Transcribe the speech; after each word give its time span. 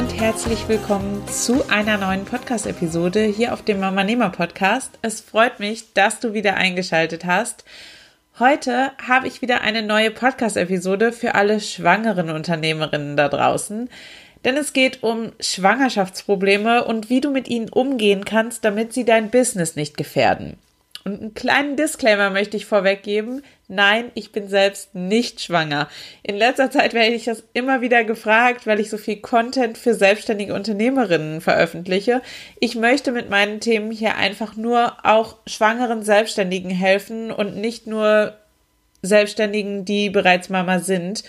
Und 0.00 0.18
herzlich 0.18 0.66
willkommen 0.66 1.28
zu 1.28 1.68
einer 1.68 1.98
neuen 1.98 2.24
Podcast-Episode 2.24 3.20
hier 3.20 3.52
auf 3.52 3.60
dem 3.60 3.80
Mama 3.80 4.02
Nehmer 4.02 4.30
Podcast. 4.30 4.98
Es 5.02 5.20
freut 5.20 5.60
mich, 5.60 5.92
dass 5.92 6.20
du 6.20 6.32
wieder 6.32 6.54
eingeschaltet 6.54 7.26
hast. 7.26 7.66
Heute 8.38 8.92
habe 9.06 9.26
ich 9.26 9.42
wieder 9.42 9.60
eine 9.60 9.82
neue 9.82 10.10
Podcast-Episode 10.10 11.12
für 11.12 11.34
alle 11.34 11.60
schwangeren 11.60 12.30
Unternehmerinnen 12.30 13.14
da 13.18 13.28
draußen. 13.28 13.90
Denn 14.46 14.56
es 14.56 14.72
geht 14.72 15.02
um 15.02 15.32
Schwangerschaftsprobleme 15.38 16.84
und 16.84 17.10
wie 17.10 17.20
du 17.20 17.30
mit 17.30 17.48
ihnen 17.48 17.68
umgehen 17.68 18.24
kannst, 18.24 18.64
damit 18.64 18.94
sie 18.94 19.04
dein 19.04 19.30
Business 19.30 19.76
nicht 19.76 19.98
gefährden. 19.98 20.56
Und 21.10 21.20
einen 21.20 21.34
kleinen 21.34 21.74
Disclaimer 21.74 22.30
möchte 22.30 22.56
ich 22.56 22.66
vorweggeben. 22.66 23.42
Nein, 23.66 24.12
ich 24.14 24.30
bin 24.30 24.46
selbst 24.46 24.94
nicht 24.94 25.40
schwanger. 25.40 25.88
In 26.22 26.36
letzter 26.36 26.70
Zeit 26.70 26.94
werde 26.94 27.14
ich 27.14 27.24
das 27.24 27.42
immer 27.52 27.80
wieder 27.80 28.04
gefragt, 28.04 28.64
weil 28.64 28.78
ich 28.78 28.90
so 28.90 28.96
viel 28.96 29.16
Content 29.16 29.76
für 29.76 29.94
selbstständige 29.94 30.54
Unternehmerinnen 30.54 31.40
veröffentliche. 31.40 32.22
Ich 32.60 32.76
möchte 32.76 33.10
mit 33.10 33.28
meinen 33.28 33.58
Themen 33.58 33.90
hier 33.90 34.16
einfach 34.16 34.54
nur 34.54 35.04
auch 35.04 35.38
schwangeren 35.48 36.04
Selbstständigen 36.04 36.70
helfen 36.70 37.32
und 37.32 37.56
nicht 37.56 37.88
nur 37.88 38.36
Selbstständigen, 39.02 39.84
die 39.84 40.10
bereits 40.10 40.48
Mama 40.48 40.78
sind. 40.78 41.24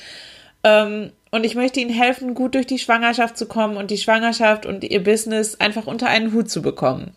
Ähm, 0.63 1.11
und 1.31 1.43
ich 1.43 1.55
möchte 1.55 1.79
ihnen 1.79 1.89
helfen, 1.89 2.35
gut 2.35 2.53
durch 2.53 2.67
die 2.67 2.77
Schwangerschaft 2.77 3.35
zu 3.35 3.47
kommen 3.47 3.77
und 3.77 3.89
die 3.89 3.97
Schwangerschaft 3.97 4.67
und 4.67 4.83
ihr 4.83 5.03
Business 5.03 5.59
einfach 5.59 5.87
unter 5.87 6.07
einen 6.07 6.33
Hut 6.33 6.51
zu 6.51 6.61
bekommen. 6.61 7.15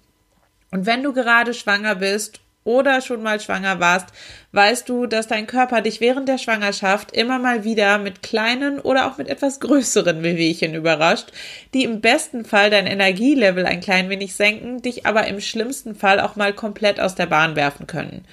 Und 0.71 0.87
wenn 0.87 1.03
du 1.03 1.13
gerade 1.13 1.53
schwanger 1.53 1.95
bist 1.95 2.41
oder 2.65 3.01
schon 3.03 3.23
mal 3.23 3.41
schwanger 3.41 3.79
warst, 3.79 4.09
weißt 4.53 4.89
du, 4.89 5.07
dass 5.07 5.29
dein 5.29 5.47
Körper 5.47 5.83
dich 5.83 6.01
während 6.01 6.29
der 6.29 6.39
Schwangerschaft 6.39 7.13
immer 7.13 7.39
mal 7.39 7.65
wieder 7.65 7.99
mit 7.99 8.23
kleinen 8.23 8.81
oder 8.81 9.07
auch 9.07 9.19
mit 9.19 9.29
etwas 9.29 9.61
größeren 9.61 10.23
Wehwehchen 10.23 10.75
überrascht, 10.75 11.29
die 11.75 11.85
im 11.85 12.01
besten 12.01 12.45
Fall 12.45 12.71
dein 12.71 12.87
Energielevel 12.87 13.67
ein 13.67 13.81
klein 13.81 14.09
wenig 14.09 14.35
senken, 14.35 14.83
dich 14.83 15.07
aber 15.07 15.27
im 15.27 15.41
schlimmsten 15.41 15.95
Fall 15.95 16.21
auch 16.21 16.37
mal 16.37 16.53
komplett 16.53 16.99
aus 16.99 17.15
der 17.15 17.27
Bahn 17.27 17.55
werfen 17.55 17.87
können. 17.87 18.25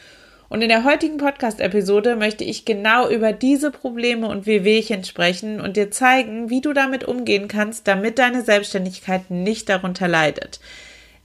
Und 0.52 0.62
in 0.62 0.68
der 0.68 0.84
heutigen 0.84 1.16
Podcast-Episode 1.16 2.18
möchte 2.18 2.44
ich 2.44 2.66
genau 2.66 3.08
über 3.08 3.32
diese 3.32 3.72
Probleme 3.72 4.28
und 4.28 4.46
Wehwehchen 4.46 5.06
sprechen 5.06 5.62
und 5.62 5.78
dir 5.78 5.92
zeigen, 5.92 6.50
wie 6.50 6.60
du 6.60 6.74
damit 6.74 7.06
umgehen 7.06 7.48
kannst, 7.48 7.88
damit 7.88 8.20
deine 8.20 8.42
Selbstständigkeit 8.42 9.32
nicht 9.32 9.70
darunter 9.70 10.10
leidet. 10.10 10.60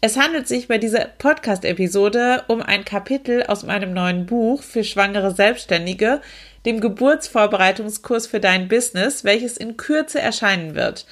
Es 0.03 0.19
handelt 0.19 0.47
sich 0.47 0.69
bei 0.69 0.77
dieser 0.77 1.07
Podcast-Episode 1.07 2.45
um 2.49 2.61
ein 2.61 2.85
Kapitel 2.85 3.45
aus 3.45 3.63
meinem 3.63 3.95
neuen 3.95 4.27
Buch 4.27 4.63
für 4.63 4.85
schwangere 4.85 5.35
Selbstständige, 5.35 6.21
dem 6.67 6.81
Geburtsvorbereitungskurs 6.81 8.27
für 8.27 8.39
dein 8.39 8.69
Business, 8.69 9.25
welches 9.25 9.57
in 9.57 9.79
Kürze 9.79 10.21
erscheinen 10.21 10.75
wird. 10.75 11.07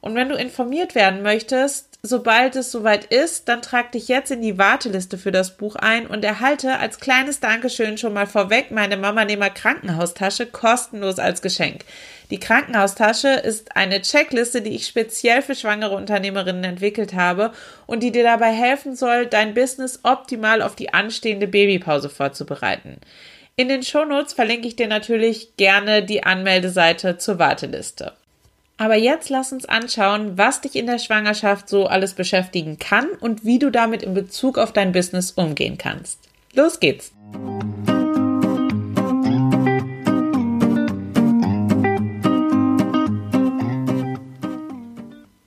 Und 0.00 0.14
wenn 0.14 0.28
du 0.28 0.36
informiert 0.36 0.94
werden 0.94 1.22
möchtest, 1.22 1.87
sobald 2.02 2.56
es 2.56 2.70
soweit 2.70 3.06
ist, 3.06 3.48
dann 3.48 3.62
trag 3.62 3.92
dich 3.92 4.08
jetzt 4.08 4.30
in 4.30 4.40
die 4.40 4.58
Warteliste 4.58 5.18
für 5.18 5.32
das 5.32 5.56
Buch 5.56 5.76
ein 5.76 6.06
und 6.06 6.24
erhalte 6.24 6.78
als 6.78 7.00
kleines 7.00 7.40
Dankeschön 7.40 7.98
schon 7.98 8.12
mal 8.12 8.26
vorweg 8.26 8.70
meine 8.70 8.96
Mama 8.96 9.24
Nehmer 9.24 9.50
Krankenhaustasche 9.50 10.46
kostenlos 10.46 11.18
als 11.18 11.42
Geschenk. 11.42 11.84
Die 12.30 12.38
Krankenhaustasche 12.38 13.28
ist 13.28 13.74
eine 13.76 14.02
Checkliste, 14.02 14.62
die 14.62 14.74
ich 14.76 14.86
speziell 14.86 15.42
für 15.42 15.54
schwangere 15.54 15.96
Unternehmerinnen 15.96 16.64
entwickelt 16.64 17.14
habe 17.14 17.52
und 17.86 18.02
die 18.02 18.12
dir 18.12 18.24
dabei 18.24 18.52
helfen 18.52 18.94
soll, 18.94 19.26
dein 19.26 19.54
Business 19.54 20.00
optimal 20.02 20.62
auf 20.62 20.76
die 20.76 20.92
anstehende 20.92 21.48
Babypause 21.48 22.10
vorzubereiten. 22.10 22.98
In 23.56 23.68
den 23.68 23.82
Shownotes 23.82 24.34
verlinke 24.34 24.68
ich 24.68 24.76
dir 24.76 24.86
natürlich 24.86 25.56
gerne 25.56 26.04
die 26.04 26.22
Anmeldeseite 26.22 27.18
zur 27.18 27.40
Warteliste. 27.40 28.12
Aber 28.78 28.96
jetzt 28.96 29.28
lass 29.28 29.52
uns 29.52 29.66
anschauen, 29.66 30.38
was 30.38 30.60
dich 30.60 30.76
in 30.76 30.86
der 30.86 30.98
Schwangerschaft 30.98 31.68
so 31.68 31.86
alles 31.86 32.14
beschäftigen 32.14 32.78
kann 32.78 33.08
und 33.20 33.44
wie 33.44 33.58
du 33.58 33.70
damit 33.70 34.02
in 34.02 34.14
Bezug 34.14 34.56
auf 34.56 34.72
dein 34.72 34.92
Business 34.92 35.32
umgehen 35.32 35.76
kannst. 35.76 36.20
Los 36.54 36.80
geht's! 36.80 37.12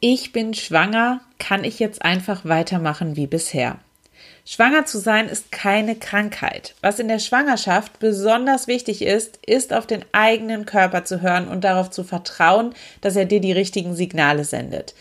ich 0.02 0.34
bin 0.34 0.54
schwanger, 0.54 1.22
kann 1.38 1.64
ich 1.64 1.80
jetzt 1.80 2.04
einfach 2.04 2.44
weitermachen 2.44 3.16
wie 3.16 3.28
bisher. 3.28 3.78
Schwanger 4.54 4.86
zu 4.86 5.00
sein 5.00 5.30
ist 5.30 5.54
keine 5.54 5.96
Krankheit. 5.96 6.76
Was 6.82 7.00
in 7.00 7.08
der 7.08 7.20
Schwangerschaft 7.20 8.00
besonders 8.00 8.68
wichtig 8.68 9.02
ist, 9.02 9.40
ist 9.46 9.72
auf 9.72 9.88
den 9.88 10.04
eigenen 10.12 10.66
Körper 10.66 11.06
zu 11.06 11.22
hören 11.22 11.48
und 11.48 11.64
darauf 11.64 11.90
zu 11.90 12.04
vertrauen, 12.04 12.74
dass 13.00 13.16
er 13.16 13.24
dir 13.24 13.40
die 13.40 13.54
richtigen 13.54 13.96
Signale 13.96 14.44
sendet. 14.44 14.94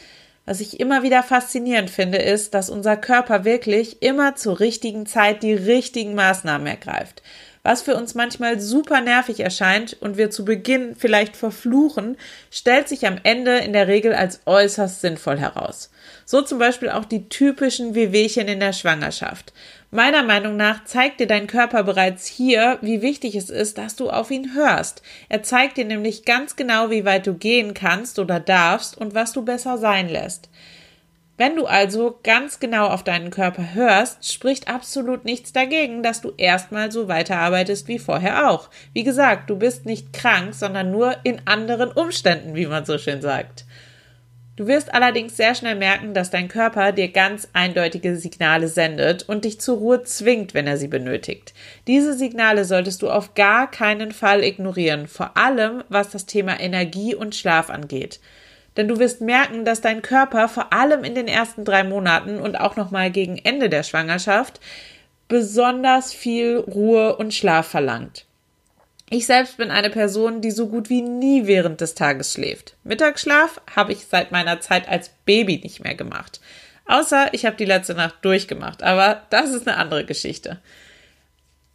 Was 0.47 0.61
ich 0.61 0.79
immer 0.79 1.03
wieder 1.03 1.25
faszinierend 1.25 1.91
finde, 1.91 2.19
ist, 2.19 2.55
dass 2.55 2.71
unser 2.71 2.97
Körper 2.97 3.45
wirklich 3.45 4.03
immer 4.03 4.37
zur 4.37 4.61
richtigen 4.61 5.05
Zeit 5.07 5.43
die 5.43 5.55
richtigen 5.55 6.15
Maßnahmen 6.15 6.69
ergreift 6.69 7.21
was 7.63 7.83
für 7.83 7.95
uns 7.95 8.15
manchmal 8.15 8.61
super 8.61 9.01
nervig 9.01 9.41
erscheint 9.41 9.97
und 10.01 10.17
wir 10.17 10.31
zu 10.31 10.45
Beginn 10.45 10.97
vielleicht 10.97 11.37
verfluchen, 11.37 12.17
stellt 12.51 12.89
sich 12.89 13.07
am 13.07 13.19
Ende 13.23 13.59
in 13.59 13.73
der 13.73 13.89
Regel 13.89 14.15
als 14.15 14.41
äußerst 14.47 15.01
sinnvoll 15.01 15.39
heraus. 15.39 15.91
So 16.25 16.43
zum 16.43 16.59
Beispiel 16.59 16.91
auch 16.91 17.05
die 17.05 17.29
typischen 17.29 17.95
Wehwehchen 17.95 18.49
in 18.49 18.61
der 18.61 18.73
Schwangerschaft. 18.73 19.53
Meiner 19.93 20.23
Meinung 20.23 20.57
nach 20.57 20.85
zeigt 20.85 21.19
dir 21.19 21.27
dein 21.27 21.49
Körper 21.49 21.83
bereits 21.83 22.27
hier, 22.27 22.79
wie 22.81 23.03
wichtig 23.03 23.35
es 23.35 23.51
ist, 23.51 23.77
dass 23.77 23.97
du 23.97 24.09
auf 24.09 24.31
ihn 24.31 24.55
hörst. 24.55 25.03
Er 25.29 25.43
zeigt 25.43 25.77
dir 25.79 25.85
nämlich 25.85 26.25
ganz 26.25 26.55
genau, 26.55 26.91
wie 26.91 27.05
weit 27.05 27.27
du 27.27 27.35
gehen 27.35 27.75
kannst 27.75 28.21
oder 28.21 28.39
darfst 28.39 28.97
und 28.97 29.15
was 29.15 29.33
du 29.33 29.43
besser 29.43 29.79
sein 29.79 30.09
lässt. 30.09 30.50
Wenn 31.41 31.57
du 31.57 31.65
also 31.65 32.19
ganz 32.23 32.61
genau 32.61 32.89
auf 32.89 33.03
deinen 33.03 33.31
Körper 33.31 33.73
hörst, 33.73 34.31
spricht 34.31 34.69
absolut 34.69 35.25
nichts 35.25 35.55
dagegen, 35.55 36.03
dass 36.03 36.21
du 36.21 36.35
erstmal 36.37 36.93
so 36.93 37.09
weiterarbeitest 37.09 37.89
wie 37.89 37.99
vorher 37.99 38.51
auch. 38.51 38.69
Wie 38.93 39.05
gesagt, 39.05 39.49
du 39.49 39.57
bist 39.57 39.87
nicht 39.87 40.13
krank, 40.13 40.53
sondern 40.53 40.91
nur 40.91 41.17
in 41.23 41.41
anderen 41.47 41.93
Umständen, 41.93 42.57
wie 42.57 42.67
man 42.67 42.85
so 42.85 42.99
schön 42.99 43.23
sagt. 43.23 43.65
Du 44.57 44.67
wirst 44.67 44.93
allerdings 44.93 45.39
sehr 45.39 45.55
schnell 45.55 45.77
merken, 45.77 46.13
dass 46.13 46.29
dein 46.29 46.49
Körper 46.49 46.93
dir 46.93 47.09
ganz 47.09 47.49
eindeutige 47.55 48.17
Signale 48.17 48.69
sendet 48.69 49.27
und 49.27 49.47
dich 49.47 49.63
zur 49.63 49.79
Ruhe 49.79 50.03
zwingt, 50.03 50.53
wenn 50.53 50.67
er 50.67 50.77
sie 50.77 50.89
benötigt. 50.89 51.55
Diese 51.87 52.13
Signale 52.13 52.67
solltest 52.67 53.01
du 53.01 53.09
auf 53.09 53.33
gar 53.33 53.71
keinen 53.71 54.13
Fall 54.13 54.45
ignorieren, 54.45 55.09
vor 55.09 55.39
allem 55.39 55.85
was 55.89 56.11
das 56.11 56.27
Thema 56.27 56.61
Energie 56.61 57.15
und 57.15 57.35
Schlaf 57.35 57.71
angeht. 57.71 58.21
Denn 58.77 58.89
du 58.89 58.99
wirst 58.99 59.21
merken, 59.21 59.65
dass 59.65 59.81
dein 59.81 60.03
Körper 60.03 60.49
vor 60.49 60.73
allem 60.73 61.05
in 61.05 61.15
den 61.15 61.29
ersten 61.29 61.65
drei 61.65 61.85
Monaten 61.85 62.39
und 62.39 62.59
auch 62.59 62.77
nochmal 62.77 63.11
gegen 63.11 63.37
Ende 63.37 63.69
der 63.69 63.83
Schwangerschaft 63.83 64.61
besonders 65.29 66.13
viel 66.13 66.57
Ruhe 66.59 67.17
und 67.17 67.35
Schlaf 67.35 67.69
verlangt. 67.69 68.27
Ich 69.13 69.27
selbst 69.27 69.57
bin 69.57 69.73
eine 69.73 69.91
Person, 69.91 70.41
die 70.41 70.53
so 70.53 70.69
gut 70.69 70.89
wie 70.89 71.03
nie 71.03 71.47
während 71.47 71.81
des 71.81 71.95
Tages 71.95 72.35
schläft. 72.35 72.77
Mittagsschlaf 72.85 73.61
habe 73.75 73.93
ich 73.93 74.07
seit 74.07 74.31
meiner 74.31 74.61
Zeit 74.61 74.89
als 74.89 75.11
Baby 75.25 75.59
nicht 75.63 75.83
mehr 75.83 75.97
gemacht. 75.97 76.41
Außer 76.87 77.35
ich 77.35 77.45
habe 77.45 77.57
die 77.57 77.65
letzte 77.65 77.95
Nacht 77.95 78.17
durchgemacht, 78.23 78.85
aber 78.85 79.23
das 79.31 79.51
ist 79.51 79.67
eine 79.67 79.79
andere 79.79 80.05
Geschichte. 80.05 80.61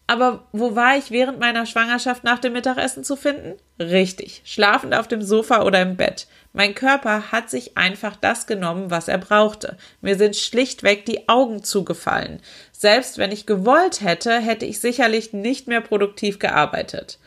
Aber 0.07 0.46
wo 0.52 0.75
war 0.75 0.98
ich 0.98 1.10
während 1.10 1.40
meiner 1.40 1.66
Schwangerschaft 1.66 2.24
nach 2.24 2.38
dem 2.38 2.54
Mittagessen 2.54 3.04
zu 3.04 3.16
finden? 3.16 3.56
Richtig, 3.80 4.42
schlafend 4.46 4.94
auf 4.94 5.07
dem 5.07 5.24
Sofa 5.24 5.63
oder 5.63 5.81
im 5.81 5.98
Bett. 5.98 6.28
Mein 6.54 6.75
Körper 6.75 7.31
hat 7.31 7.50
sich 7.50 7.75
einfach 7.75 8.16
das 8.16 8.46
genommen, 8.46 8.92
was 8.92 9.07
er 9.07 9.18
brauchte. 9.18 9.78
Mir 10.02 10.16
sind 10.16 10.36
schlichtweg 10.36 11.06
die 11.06 11.28
Augen 11.28 11.63
zugefallen. 11.63 12.40
Selbst 12.72 13.18
wenn 13.18 13.31
ich 13.31 13.48
gewollt 13.48 14.02
hätte, 14.02 14.38
hätte 14.38 14.66
ich 14.66 14.80
sicherlich 14.80 15.34
nicht 15.34 15.68
mehr 15.68 15.81
produktiv 15.81 16.38
gearbeitet. 16.38 17.18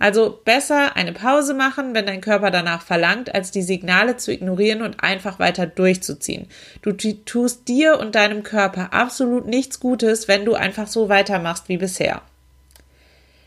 Also 0.00 0.40
besser 0.44 0.96
eine 0.96 1.12
Pause 1.12 1.52
machen, 1.52 1.94
wenn 1.94 2.06
dein 2.06 2.22
Körper 2.22 2.50
danach 2.50 2.80
verlangt, 2.80 3.34
als 3.34 3.50
die 3.50 3.60
Signale 3.60 4.16
zu 4.16 4.32
ignorieren 4.32 4.80
und 4.80 5.04
einfach 5.04 5.38
weiter 5.38 5.66
durchzuziehen. 5.66 6.48
Du 6.80 6.92
tust 6.92 7.68
dir 7.68 8.00
und 8.00 8.14
deinem 8.14 8.42
Körper 8.42 8.94
absolut 8.94 9.46
nichts 9.46 9.78
Gutes, 9.78 10.26
wenn 10.26 10.46
du 10.46 10.54
einfach 10.54 10.86
so 10.86 11.10
weitermachst 11.10 11.68
wie 11.68 11.76
bisher. 11.76 12.22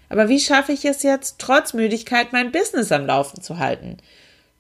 Aber 0.10 0.30
wie 0.30 0.40
schaffe 0.40 0.74
ich 0.74 0.86
es 0.86 1.02
jetzt, 1.02 1.40
trotz 1.40 1.74
Müdigkeit 1.74 2.34
mein 2.34 2.52
Business 2.52 2.92
am 2.92 3.08
Laufen 3.08 3.42
zu 3.42 3.58
halten? 3.58 3.98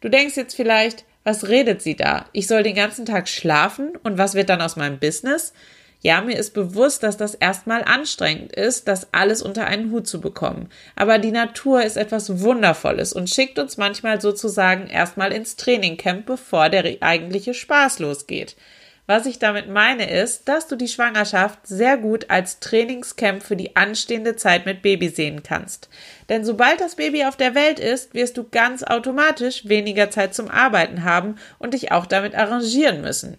Du 0.01 0.09
denkst 0.09 0.35
jetzt 0.35 0.55
vielleicht, 0.55 1.05
was 1.23 1.47
redet 1.47 1.83
sie 1.83 1.95
da? 1.95 2.25
Ich 2.31 2.47
soll 2.47 2.63
den 2.63 2.75
ganzen 2.75 3.05
Tag 3.05 3.29
schlafen 3.29 3.91
und 4.01 4.17
was 4.17 4.33
wird 4.33 4.49
dann 4.49 4.63
aus 4.63 4.77
meinem 4.77 4.97
Business? 4.97 5.53
Ja, 6.05 6.19
mir 6.19 6.37
ist 6.37 6.53
bewusst, 6.53 7.01
dass 7.01 7.15
das 7.15 7.33
erstmal 7.33 7.81
anstrengend 7.81 8.51
ist, 8.53 8.89
das 8.89 9.13
alles 9.13 9.41
unter 9.41 9.65
einen 9.67 9.89
Hut 9.91 10.05
zu 10.05 10.19
bekommen. 10.19 10.67
Aber 10.97 11.17
die 11.17 11.31
Natur 11.31 11.81
ist 11.81 11.95
etwas 11.95 12.41
Wundervolles 12.41 13.13
und 13.13 13.29
schickt 13.29 13.57
uns 13.57 13.77
manchmal 13.77 14.19
sozusagen 14.19 14.87
erstmal 14.87 15.31
ins 15.31 15.55
Trainingcamp, 15.55 16.25
bevor 16.25 16.69
der 16.69 16.97
eigentliche 16.99 17.53
Spaß 17.53 17.99
losgeht. 17.99 18.57
Was 19.05 19.25
ich 19.25 19.39
damit 19.39 19.69
meine 19.69 20.09
ist, 20.09 20.49
dass 20.49 20.67
du 20.67 20.75
die 20.75 20.89
Schwangerschaft 20.89 21.67
sehr 21.67 21.95
gut 21.95 22.29
als 22.29 22.59
Trainingscamp 22.59 23.41
für 23.41 23.55
die 23.55 23.77
anstehende 23.77 24.35
Zeit 24.35 24.65
mit 24.65 24.81
Baby 24.81 25.07
sehen 25.07 25.41
kannst. 25.41 25.87
Denn 26.27 26.43
sobald 26.43 26.81
das 26.81 26.95
Baby 26.95 27.23
auf 27.23 27.37
der 27.37 27.55
Welt 27.55 27.79
ist, 27.79 28.13
wirst 28.13 28.37
du 28.37 28.45
ganz 28.49 28.83
automatisch 28.83 29.69
weniger 29.69 30.09
Zeit 30.09 30.33
zum 30.33 30.49
Arbeiten 30.49 31.05
haben 31.05 31.35
und 31.59 31.73
dich 31.73 31.93
auch 31.93 32.05
damit 32.05 32.35
arrangieren 32.35 33.01
müssen. 33.01 33.37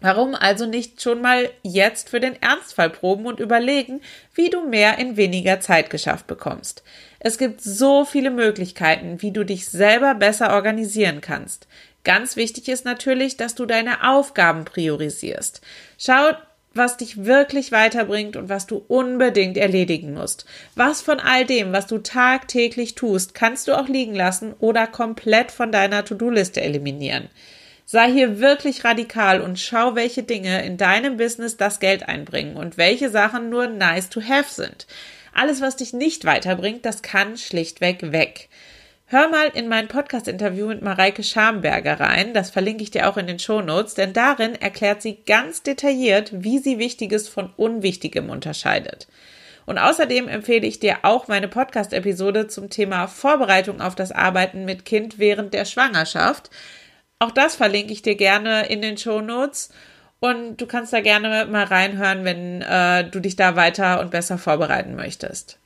Warum 0.00 0.34
also 0.34 0.66
nicht 0.66 1.02
schon 1.02 1.20
mal 1.20 1.50
jetzt 1.62 2.08
für 2.08 2.20
den 2.20 2.40
Ernstfall 2.40 2.90
proben 2.90 3.26
und 3.26 3.38
überlegen, 3.38 4.00
wie 4.34 4.48
du 4.48 4.66
mehr 4.66 4.98
in 4.98 5.16
weniger 5.16 5.60
Zeit 5.60 5.90
geschafft 5.90 6.26
bekommst? 6.26 6.82
Es 7.18 7.36
gibt 7.36 7.60
so 7.60 8.06
viele 8.06 8.30
Möglichkeiten, 8.30 9.20
wie 9.20 9.30
du 9.30 9.44
dich 9.44 9.68
selber 9.68 10.14
besser 10.14 10.54
organisieren 10.54 11.20
kannst. 11.20 11.68
Ganz 12.02 12.36
wichtig 12.36 12.68
ist 12.68 12.86
natürlich, 12.86 13.36
dass 13.36 13.54
du 13.54 13.66
deine 13.66 14.08
Aufgaben 14.08 14.64
priorisierst. 14.64 15.60
Schau, 15.98 16.30
was 16.72 16.96
dich 16.96 17.24
wirklich 17.24 17.72
weiterbringt 17.72 18.36
und 18.36 18.48
was 18.48 18.66
du 18.66 18.82
unbedingt 18.88 19.58
erledigen 19.58 20.14
musst. 20.14 20.46
Was 20.76 21.02
von 21.02 21.20
all 21.20 21.44
dem, 21.44 21.72
was 21.72 21.86
du 21.86 21.98
tagtäglich 21.98 22.94
tust, 22.94 23.34
kannst 23.34 23.68
du 23.68 23.78
auch 23.78 23.88
liegen 23.88 24.14
lassen 24.14 24.54
oder 24.60 24.86
komplett 24.86 25.50
von 25.50 25.72
deiner 25.72 26.04
To-Do-Liste 26.04 26.60
eliminieren. 26.60 27.28
Sei 27.92 28.08
hier 28.12 28.38
wirklich 28.38 28.84
radikal 28.84 29.40
und 29.40 29.58
schau, 29.58 29.96
welche 29.96 30.22
Dinge 30.22 30.64
in 30.64 30.76
deinem 30.76 31.16
Business 31.16 31.56
das 31.56 31.80
Geld 31.80 32.08
einbringen 32.08 32.56
und 32.56 32.78
welche 32.78 33.10
Sachen 33.10 33.50
nur 33.50 33.66
nice 33.66 34.08
to 34.08 34.20
have 34.22 34.48
sind. 34.48 34.86
Alles, 35.34 35.60
was 35.60 35.74
dich 35.74 35.92
nicht 35.92 36.24
weiterbringt, 36.24 36.86
das 36.86 37.02
kann 37.02 37.36
schlichtweg 37.36 38.12
weg. 38.12 38.48
Hör 39.06 39.26
mal 39.26 39.48
in 39.54 39.66
mein 39.66 39.88
Podcast-Interview 39.88 40.68
mit 40.68 40.82
Mareike 40.82 41.24
Schamberger 41.24 41.98
rein, 41.98 42.32
das 42.32 42.50
verlinke 42.50 42.84
ich 42.84 42.92
dir 42.92 43.10
auch 43.10 43.16
in 43.16 43.26
den 43.26 43.40
Shownotes, 43.40 43.94
denn 43.94 44.12
darin 44.12 44.54
erklärt 44.54 45.02
sie 45.02 45.18
ganz 45.26 45.64
detailliert, 45.64 46.30
wie 46.32 46.60
sie 46.60 46.78
Wichtiges 46.78 47.28
von 47.28 47.52
Unwichtigem 47.56 48.30
unterscheidet. 48.30 49.08
Und 49.66 49.78
außerdem 49.78 50.28
empfehle 50.28 50.64
ich 50.64 50.78
dir 50.78 50.98
auch 51.02 51.26
meine 51.26 51.48
Podcast-Episode 51.48 52.46
zum 52.46 52.70
Thema 52.70 53.08
Vorbereitung 53.08 53.80
auf 53.80 53.96
das 53.96 54.12
Arbeiten 54.12 54.64
mit 54.64 54.84
Kind 54.84 55.18
während 55.18 55.54
der 55.54 55.64
Schwangerschaft. 55.64 56.50
Auch 57.20 57.30
das 57.30 57.54
verlinke 57.54 57.92
ich 57.92 58.02
dir 58.02 58.16
gerne 58.16 58.66
in 58.66 58.82
den 58.82 58.96
Show 58.96 59.20
Notes. 59.20 59.70
Und 60.20 60.56
du 60.56 60.66
kannst 60.66 60.92
da 60.92 61.00
gerne 61.00 61.46
mal 61.46 61.64
reinhören, 61.64 62.24
wenn 62.24 62.62
äh, 62.62 63.04
du 63.04 63.20
dich 63.20 63.36
da 63.36 63.56
weiter 63.56 64.00
und 64.00 64.10
besser 64.10 64.36
vorbereiten 64.36 64.96
möchtest. 64.96 65.58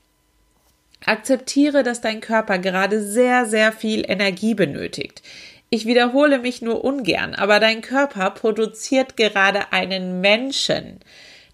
Akzeptiere, 1.07 1.83
dass 1.83 2.01
dein 2.01 2.21
Körper 2.21 2.59
gerade 2.59 3.03
sehr, 3.03 3.47
sehr 3.47 3.73
viel 3.73 4.05
Energie 4.09 4.55
benötigt. 4.55 5.23
Ich 5.71 5.87
wiederhole 5.87 6.39
mich 6.39 6.63
nur 6.63 6.85
ungern, 6.85 7.35
aber 7.35 7.61
dein 7.61 7.83
Körper 7.83 8.31
produziert 8.31 9.17
gerade 9.17 9.73
einen 9.73 10.21
Menschen. 10.21 11.01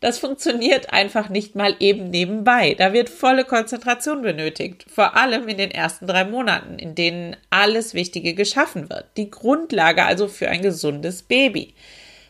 Das 0.01 0.19
funktioniert 0.19 0.95
einfach 0.95 1.29
nicht 1.29 1.55
mal 1.55 1.77
eben 1.79 2.09
nebenbei. 2.09 2.75
Da 2.75 2.95
wird 2.95 3.11
volle 3.11 3.45
Konzentration 3.45 4.23
benötigt. 4.23 4.87
Vor 4.89 5.15
allem 5.15 5.47
in 5.47 5.59
den 5.59 5.71
ersten 5.71 6.07
drei 6.07 6.25
Monaten, 6.25 6.79
in 6.79 6.95
denen 6.95 7.37
alles 7.51 7.93
Wichtige 7.93 8.33
geschaffen 8.33 8.89
wird. 8.89 9.05
Die 9.19 9.31
Grundlage 9.31 10.05
also 10.05 10.27
für 10.27 10.49
ein 10.49 10.63
gesundes 10.63 11.23
Baby. 11.23 11.75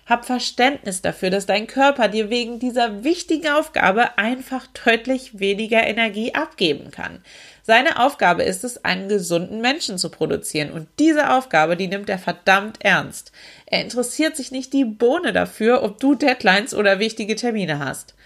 Hab 0.06 0.24
Verständnis 0.24 1.02
dafür, 1.02 1.30
dass 1.30 1.46
dein 1.46 1.68
Körper 1.68 2.08
dir 2.08 2.30
wegen 2.30 2.58
dieser 2.58 3.04
wichtigen 3.04 3.46
Aufgabe 3.46 4.18
einfach 4.18 4.66
deutlich 4.84 5.38
weniger 5.38 5.86
Energie 5.86 6.34
abgeben 6.34 6.90
kann. 6.90 7.22
Seine 7.70 8.00
Aufgabe 8.00 8.42
ist 8.42 8.64
es, 8.64 8.84
einen 8.84 9.08
gesunden 9.08 9.60
Menschen 9.60 9.96
zu 9.96 10.08
produzieren 10.08 10.72
und 10.72 10.88
diese 10.98 11.30
Aufgabe, 11.30 11.76
die 11.76 11.86
nimmt 11.86 12.08
er 12.08 12.18
verdammt 12.18 12.84
ernst. 12.84 13.30
Er 13.66 13.80
interessiert 13.80 14.34
sich 14.34 14.50
nicht 14.50 14.72
die 14.72 14.84
Bohne 14.84 15.32
dafür, 15.32 15.84
ob 15.84 16.00
du 16.00 16.16
Deadlines 16.16 16.74
oder 16.74 16.98
wichtige 16.98 17.36
Termine 17.36 17.78
hast. 17.78 18.16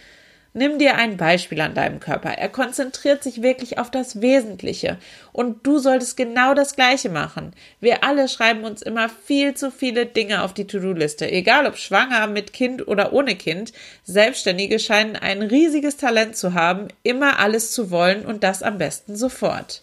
Nimm 0.56 0.78
dir 0.78 0.94
ein 0.94 1.16
Beispiel 1.16 1.60
an 1.60 1.74
deinem 1.74 1.98
Körper. 1.98 2.30
Er 2.30 2.48
konzentriert 2.48 3.24
sich 3.24 3.42
wirklich 3.42 3.78
auf 3.78 3.90
das 3.90 4.20
Wesentliche. 4.20 4.98
Und 5.32 5.66
du 5.66 5.78
solltest 5.78 6.16
genau 6.16 6.54
das 6.54 6.76
Gleiche 6.76 7.08
machen. 7.08 7.54
Wir 7.80 8.04
alle 8.04 8.28
schreiben 8.28 8.62
uns 8.62 8.80
immer 8.80 9.08
viel 9.08 9.54
zu 9.54 9.72
viele 9.72 10.06
Dinge 10.06 10.44
auf 10.44 10.54
die 10.54 10.68
To-Do-Liste. 10.68 11.28
Egal 11.28 11.66
ob 11.66 11.76
schwanger, 11.76 12.28
mit 12.28 12.52
Kind 12.52 12.86
oder 12.86 13.12
ohne 13.12 13.34
Kind. 13.34 13.72
Selbstständige 14.04 14.78
scheinen 14.78 15.16
ein 15.16 15.42
riesiges 15.42 15.96
Talent 15.96 16.36
zu 16.36 16.54
haben, 16.54 16.86
immer 17.02 17.40
alles 17.40 17.72
zu 17.72 17.90
wollen 17.90 18.24
und 18.24 18.44
das 18.44 18.62
am 18.62 18.78
besten 18.78 19.16
sofort. 19.16 19.82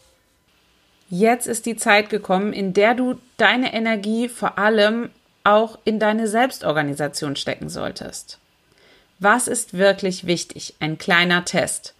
Jetzt 1.09 1.47
ist 1.47 1.65
die 1.65 1.75
Zeit 1.75 2.09
gekommen, 2.09 2.53
in 2.53 2.71
der 2.71 2.93
du 2.93 3.19
deine 3.35 3.73
Energie 3.73 4.29
vor 4.29 4.57
allem 4.57 5.09
auch 5.43 5.79
in 5.83 5.99
deine 5.99 6.29
Selbstorganisation 6.29 7.35
stecken 7.35 7.67
solltest. 7.67 8.39
Was 9.21 9.47
ist 9.47 9.77
wirklich 9.77 10.25
wichtig? 10.25 10.73
Ein 10.79 10.97
kleiner 10.97 11.45
Test. 11.45 11.93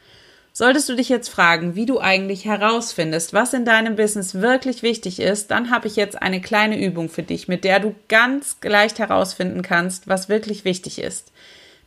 Solltest 0.53 0.89
du 0.89 0.95
dich 0.95 1.07
jetzt 1.07 1.29
fragen, 1.29 1.75
wie 1.75 1.85
du 1.85 1.99
eigentlich 1.99 2.45
herausfindest, 2.45 3.31
was 3.31 3.53
in 3.53 3.63
deinem 3.63 3.95
Business 3.95 4.41
wirklich 4.41 4.81
wichtig 4.81 5.19
ist, 5.19 5.51
dann 5.51 5.69
habe 5.69 5.87
ich 5.87 5.95
jetzt 5.95 6.19
eine 6.19 6.41
kleine 6.41 6.83
Übung 6.83 7.09
für 7.09 7.21
dich, 7.21 7.47
mit 7.47 7.63
der 7.63 7.79
du 7.79 7.93
ganz 8.09 8.57
leicht 8.63 8.97
herausfinden 8.97 9.61
kannst, 9.61 10.07
was 10.07 10.29
wirklich 10.29 10.65
wichtig 10.65 10.97
ist. 10.97 11.31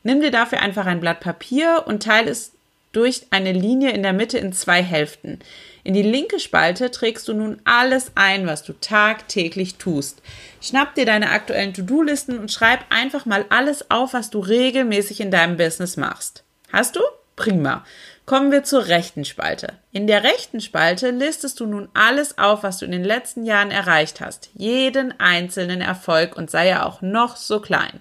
Nimm 0.05 0.21
dir 0.21 0.31
dafür 0.31 0.61
einfach 0.61 0.87
ein 0.87 1.01
Blatt 1.01 1.19
Papier 1.19 1.83
und 1.85 2.05
teile 2.05 2.31
es 2.31 2.53
durch 2.93 3.27
eine 3.31 3.51
Linie 3.51 3.91
in 3.91 4.05
der 4.05 4.13
Mitte 4.13 4.39
in 4.39 4.53
zwei 4.53 4.85
Hälften. 4.85 5.41
In 5.85 5.93
die 5.93 6.03
linke 6.03 6.41
Spalte 6.41 6.91
trägst 6.91 7.29
du 7.29 7.35
nun 7.35 7.61
alles 7.65 8.13
ein, 8.15 8.47
was 8.47 8.63
du 8.63 8.73
tagtäglich 8.73 9.77
tust. 9.77 10.23
Schnapp 10.63 10.95
dir 10.95 11.05
deine 11.05 11.31
aktuellen 11.31 11.75
To-Do-Listen 11.75 12.39
und 12.39 12.51
schreib 12.51 12.87
einfach 12.89 13.27
mal 13.27 13.45
alles 13.51 13.91
auf, 13.91 14.15
was 14.15 14.31
du 14.31 14.41
regelmäßig 14.41 15.21
in 15.21 15.31
deinem 15.31 15.59
Business 15.59 15.99
machst. 15.99 16.43
Hast 16.73 16.97
du? 16.97 17.01
Prima. 17.37 17.85
Kommen 18.25 18.51
wir 18.51 18.65
zur 18.65 18.87
rechten 18.87 19.27
Spalte. 19.27 19.75
In 19.93 20.07
der 20.07 20.25
rechten 20.25 20.63
Spalte 20.63 21.11
listest 21.11 21.61
du 21.61 21.67
nun 21.67 21.91
alles 21.93 22.39
auf, 22.39 22.63
was 22.63 22.79
du 22.79 22.87
in 22.87 22.93
den 22.93 23.05
letzten 23.05 23.45
Jahren 23.45 23.71
erreicht 23.71 24.23
hast. 24.23 24.49
Jeden 24.55 25.19
einzelnen 25.21 25.83
Erfolg 25.83 26.35
und 26.35 26.51
sei 26.51 26.69
er 26.69 26.87
auch 26.87 27.03
noch 27.03 27.37
so 27.37 27.61
klein. 27.61 28.01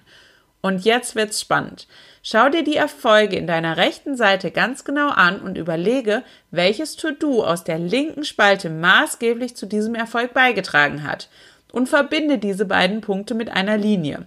Und 0.62 0.86
jetzt 0.86 1.14
wird's 1.14 1.42
spannend. 1.42 1.86
Schau 2.26 2.48
dir 2.48 2.64
die 2.64 2.76
Erfolge 2.76 3.36
in 3.36 3.46
deiner 3.46 3.76
rechten 3.76 4.16
Seite 4.16 4.50
ganz 4.50 4.84
genau 4.84 5.10
an 5.10 5.42
und 5.42 5.58
überlege, 5.58 6.22
welches 6.50 6.96
To-Do 6.96 7.44
aus 7.44 7.64
der 7.64 7.78
linken 7.78 8.24
Spalte 8.24 8.70
maßgeblich 8.70 9.54
zu 9.56 9.66
diesem 9.66 9.94
Erfolg 9.94 10.32
beigetragen 10.32 11.02
hat 11.02 11.28
und 11.70 11.86
verbinde 11.86 12.38
diese 12.38 12.64
beiden 12.64 13.02
Punkte 13.02 13.34
mit 13.34 13.50
einer 13.50 13.76
Linie. 13.76 14.24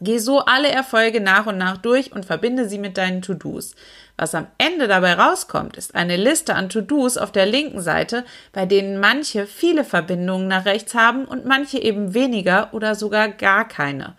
Geh 0.00 0.18
so 0.18 0.44
alle 0.44 0.68
Erfolge 0.68 1.20
nach 1.20 1.46
und 1.46 1.58
nach 1.58 1.78
durch 1.78 2.12
und 2.12 2.24
verbinde 2.24 2.68
sie 2.68 2.78
mit 2.78 2.96
deinen 2.96 3.20
To-Dos. 3.20 3.74
Was 4.16 4.36
am 4.36 4.46
Ende 4.56 4.86
dabei 4.86 5.14
rauskommt, 5.14 5.76
ist 5.76 5.96
eine 5.96 6.16
Liste 6.16 6.54
an 6.54 6.68
To-Dos 6.68 7.18
auf 7.18 7.32
der 7.32 7.46
linken 7.46 7.80
Seite, 7.80 8.24
bei 8.52 8.64
denen 8.64 9.00
manche 9.00 9.46
viele 9.46 9.82
Verbindungen 9.82 10.46
nach 10.46 10.66
rechts 10.66 10.94
haben 10.94 11.24
und 11.24 11.46
manche 11.46 11.78
eben 11.78 12.14
weniger 12.14 12.72
oder 12.74 12.94
sogar 12.94 13.28
gar 13.28 13.66
keine. 13.66 14.14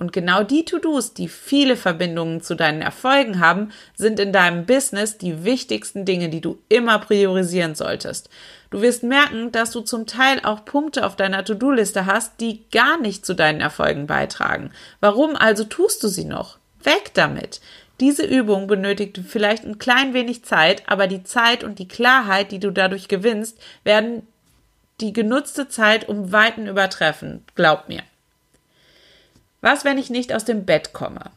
Und 0.00 0.14
genau 0.14 0.42
die 0.44 0.64
To-Dos, 0.64 1.12
die 1.12 1.28
viele 1.28 1.76
Verbindungen 1.76 2.40
zu 2.40 2.54
deinen 2.54 2.80
Erfolgen 2.80 3.38
haben, 3.38 3.70
sind 3.94 4.18
in 4.18 4.32
deinem 4.32 4.64
Business 4.64 5.18
die 5.18 5.44
wichtigsten 5.44 6.06
Dinge, 6.06 6.30
die 6.30 6.40
du 6.40 6.56
immer 6.70 6.98
priorisieren 7.00 7.74
solltest. 7.74 8.30
Du 8.70 8.80
wirst 8.80 9.02
merken, 9.02 9.52
dass 9.52 9.72
du 9.72 9.82
zum 9.82 10.06
Teil 10.06 10.40
auch 10.42 10.64
Punkte 10.64 11.04
auf 11.04 11.16
deiner 11.16 11.44
To-Do-Liste 11.44 12.06
hast, 12.06 12.40
die 12.40 12.64
gar 12.70 12.98
nicht 12.98 13.26
zu 13.26 13.34
deinen 13.34 13.60
Erfolgen 13.60 14.06
beitragen. 14.06 14.70
Warum 15.00 15.36
also 15.36 15.64
tust 15.64 16.02
du 16.02 16.08
sie 16.08 16.24
noch? 16.24 16.56
Weg 16.82 17.12
damit! 17.12 17.60
Diese 18.00 18.24
Übung 18.24 18.68
benötigt 18.68 19.20
vielleicht 19.28 19.66
ein 19.66 19.78
klein 19.78 20.14
wenig 20.14 20.46
Zeit, 20.46 20.82
aber 20.86 21.08
die 21.08 21.24
Zeit 21.24 21.62
und 21.62 21.78
die 21.78 21.88
Klarheit, 21.88 22.52
die 22.52 22.58
du 22.58 22.70
dadurch 22.70 23.08
gewinnst, 23.08 23.58
werden 23.84 24.26
die 25.02 25.12
genutzte 25.12 25.68
Zeit 25.68 26.08
um 26.08 26.32
Weiten 26.32 26.66
übertreffen. 26.66 27.44
Glaub 27.54 27.90
mir. 27.90 28.00
Was, 29.60 29.84
wenn 29.84 29.98
ich 29.98 30.10
nicht 30.10 30.32
aus 30.32 30.44
dem 30.44 30.64
Bett 30.64 30.92
komme? 30.92 31.30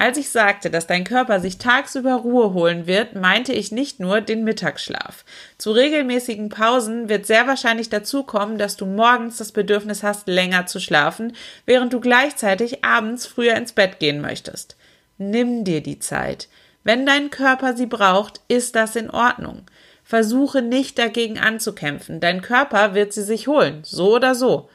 Als 0.00 0.16
ich 0.16 0.30
sagte, 0.30 0.70
dass 0.70 0.86
dein 0.86 1.02
Körper 1.02 1.40
sich 1.40 1.58
tagsüber 1.58 2.14
Ruhe 2.14 2.52
holen 2.52 2.86
wird, 2.86 3.16
meinte 3.16 3.52
ich 3.52 3.72
nicht 3.72 3.98
nur 3.98 4.20
den 4.20 4.44
Mittagsschlaf. 4.44 5.24
Zu 5.58 5.72
regelmäßigen 5.72 6.50
Pausen 6.50 7.08
wird 7.08 7.26
sehr 7.26 7.48
wahrscheinlich 7.48 7.90
dazu 7.90 8.22
kommen, 8.22 8.58
dass 8.58 8.76
du 8.76 8.86
morgens 8.86 9.38
das 9.38 9.50
Bedürfnis 9.50 10.04
hast, 10.04 10.28
länger 10.28 10.66
zu 10.66 10.78
schlafen, 10.78 11.34
während 11.66 11.92
du 11.92 11.98
gleichzeitig 11.98 12.84
abends 12.84 13.26
früher 13.26 13.56
ins 13.56 13.72
Bett 13.72 13.98
gehen 13.98 14.20
möchtest. 14.20 14.76
Nimm 15.18 15.64
dir 15.64 15.82
die 15.82 15.98
Zeit. 15.98 16.48
Wenn 16.84 17.04
dein 17.04 17.30
Körper 17.30 17.76
sie 17.76 17.86
braucht, 17.86 18.40
ist 18.46 18.76
das 18.76 18.94
in 18.94 19.10
Ordnung. 19.10 19.62
Versuche 20.04 20.62
nicht 20.62 20.96
dagegen 20.96 21.40
anzukämpfen. 21.40 22.20
Dein 22.20 22.40
Körper 22.40 22.94
wird 22.94 23.12
sie 23.12 23.24
sich 23.24 23.48
holen, 23.48 23.82
so 23.82 24.14
oder 24.14 24.36
so. 24.36 24.70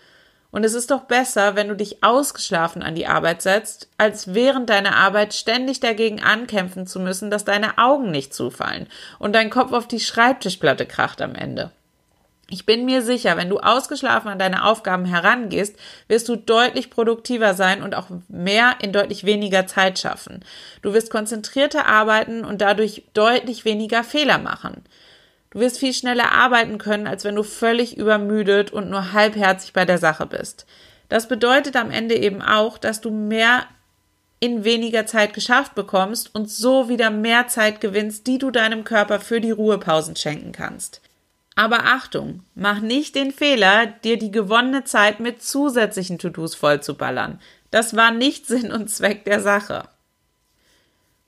Und 0.54 0.64
es 0.64 0.76
ist 0.76 0.92
doch 0.92 1.06
besser, 1.06 1.56
wenn 1.56 1.68
du 1.68 1.76
dich 1.76 2.04
ausgeschlafen 2.04 2.84
an 2.84 2.94
die 2.94 3.08
Arbeit 3.08 3.42
setzt, 3.42 3.90
als 3.98 4.36
während 4.36 4.70
deiner 4.70 4.96
Arbeit 4.96 5.34
ständig 5.34 5.80
dagegen 5.80 6.22
ankämpfen 6.22 6.86
zu 6.86 7.00
müssen, 7.00 7.32
dass 7.32 7.44
deine 7.44 7.80
Augen 7.80 8.12
nicht 8.12 8.36
zufallen 8.36 8.86
und 9.18 9.34
dein 9.34 9.50
Kopf 9.50 9.72
auf 9.74 9.88
die 9.88 10.00
Schreibtischplatte 10.00 10.86
kracht 10.86 11.24
am 11.24 11.34
Ende. 11.34 11.72
Ich 12.52 12.68
bin 12.68 12.86
mir 12.86 13.02
sicher, 13.02 13.36
wenn 13.36 13.50
du 13.50 13.62
ausgeschlafen 13.62 14.30
an 14.30 14.38
deine 14.38 14.66
Aufgaben 14.66 15.06
herangehst, 15.06 15.76
wirst 16.08 16.30
du 16.30 16.36
deutlich 16.36 16.92
produktiver 16.92 17.56
sein 17.56 17.82
und 17.82 17.96
auch 17.96 18.10
mehr 18.28 18.76
in 18.80 18.94
deutlich 18.94 19.24
weniger 19.24 19.66
Zeit 19.66 19.98
schaffen. 19.98 20.46
Du 20.84 20.94
wirst 20.94 21.10
konzentrierter 21.10 21.88
arbeiten 21.88 22.46
und 22.46 22.62
dadurch 22.62 23.06
deutlich 23.16 23.66
weniger 23.66 24.04
Fehler 24.04 24.38
machen. 24.38 24.84
Du 25.54 25.60
wirst 25.60 25.78
viel 25.78 25.94
schneller 25.94 26.32
arbeiten 26.32 26.80
können, 26.80 27.06
als 27.06 27.24
wenn 27.26 27.36
du 27.36 27.44
völlig 27.44 27.96
übermüdet 27.96 28.72
und 28.72 28.90
nur 28.90 29.14
halbherzig 29.14 29.72
bei 29.72 29.86
der 29.86 30.00
Sache 30.00 30.26
bist. 30.26 30.66
Das 31.10 31.28
bedeutet 31.28 31.76
am 31.76 31.92
Ende 31.92 32.16
eben 32.16 32.42
auch, 32.42 32.80
dass 32.80 33.02
du 33.02 33.12
mehr 33.12 33.68
in 34.40 34.64
weniger 34.64 35.06
Zeit 35.06 35.36
geschafft 35.36 35.76
bekommst 35.76 36.34
und 36.34 36.50
so 36.50 36.90
wieder 36.90 37.12
mehr 37.12 37.48
Zeit 37.48 37.82
gewinnst, 37.82 38.26
die 38.26 38.40
du 38.40 38.50
deinem 38.50 38.84
Körper 38.84 39.20
für 39.20 39.40
die 39.40 39.52
Ruhepausen 39.52 40.16
schenken 40.16 40.54
kannst. 40.54 41.02
Aber 41.54 41.86
Achtung, 41.86 42.42
mach 42.56 42.80
nicht 42.80 43.14
den 43.14 43.32
Fehler, 43.32 43.86
dir 43.86 44.18
die 44.18 44.32
gewonnene 44.32 44.86
Zeit 44.86 45.20
mit 45.20 45.44
zusätzlichen 45.44 46.18
To-Dos 46.18 46.56
vollzuballern. 46.56 47.40
Das 47.70 47.96
war 47.96 48.10
nicht 48.10 48.48
Sinn 48.48 48.72
und 48.72 48.90
Zweck 48.90 49.24
der 49.26 49.40
Sache. 49.40 49.88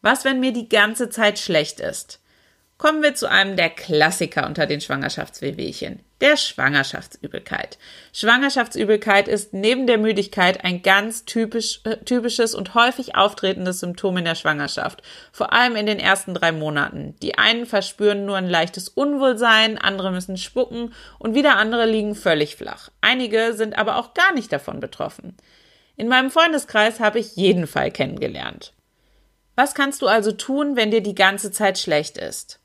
Was, 0.02 0.26
wenn 0.26 0.40
mir 0.40 0.52
die 0.52 0.68
ganze 0.68 1.10
Zeit 1.10 1.38
schlecht 1.38 1.80
ist? 1.80 2.20
Kommen 2.78 3.02
wir 3.02 3.16
zu 3.16 3.30
einem 3.30 3.56
der 3.56 3.70
Klassiker 3.70 4.46
unter 4.46 4.66
den 4.66 4.82
Schwangerschaftswehwehchen, 4.82 6.02
der 6.20 6.36
Schwangerschaftsübelkeit. 6.36 7.78
Schwangerschaftsübelkeit 8.12 9.30
ist 9.30 9.54
neben 9.54 9.88
der 9.88 9.98
Müdigkeit 9.98 10.66
ein 10.66 10.82
ganz 10.82 11.24
typisch, 11.24 11.80
äh, 11.86 11.96
typisches 12.04 12.54
und 12.54 12.76
häufig 12.76 13.16
auftretendes 13.16 13.80
Symptom 13.80 14.18
in 14.18 14.26
der 14.26 14.36
Schwangerschaft, 14.36 15.04
vor 15.32 15.54
allem 15.54 15.78
in 15.78 15.86
den 15.86 16.00
ersten 16.00 16.34
drei 16.34 16.52
Monaten. 16.52 17.16
Die 17.22 17.38
einen 17.38 17.66
verspüren 17.66 18.26
nur 18.26 18.36
ein 18.36 18.50
leichtes 18.50 18.90
Unwohlsein, 18.90 19.78
andere 19.78 20.12
müssen 20.12 20.36
spucken 20.36 20.94
und 21.18 21.34
wieder 21.34 21.56
andere 21.56 21.86
liegen 21.86 22.14
völlig 22.14 22.58
flach. 22.58 22.90
Einige 23.00 23.54
sind 23.54 23.78
aber 23.78 23.96
auch 23.96 24.14
gar 24.14 24.34
nicht 24.34 24.52
davon 24.52 24.82
betroffen. 24.82 25.38
In 25.96 26.10
meinem 26.10 26.30
Freundeskreis 26.30 27.00
habe 27.00 27.20
ich 27.20 27.38
jeden 27.38 27.68
Fall 27.68 27.90
kennengelernt. 27.90 28.74
Was 29.56 29.76
kannst 29.76 30.02
du 30.02 30.08
also 30.08 30.34
tun, 30.34 30.76
wenn 30.76 30.92
dir 30.92 31.02
die 31.02 31.16
ganze 31.16 31.52
Zeit 31.52 31.80
schlecht 31.80 32.18
ist? 32.18 32.60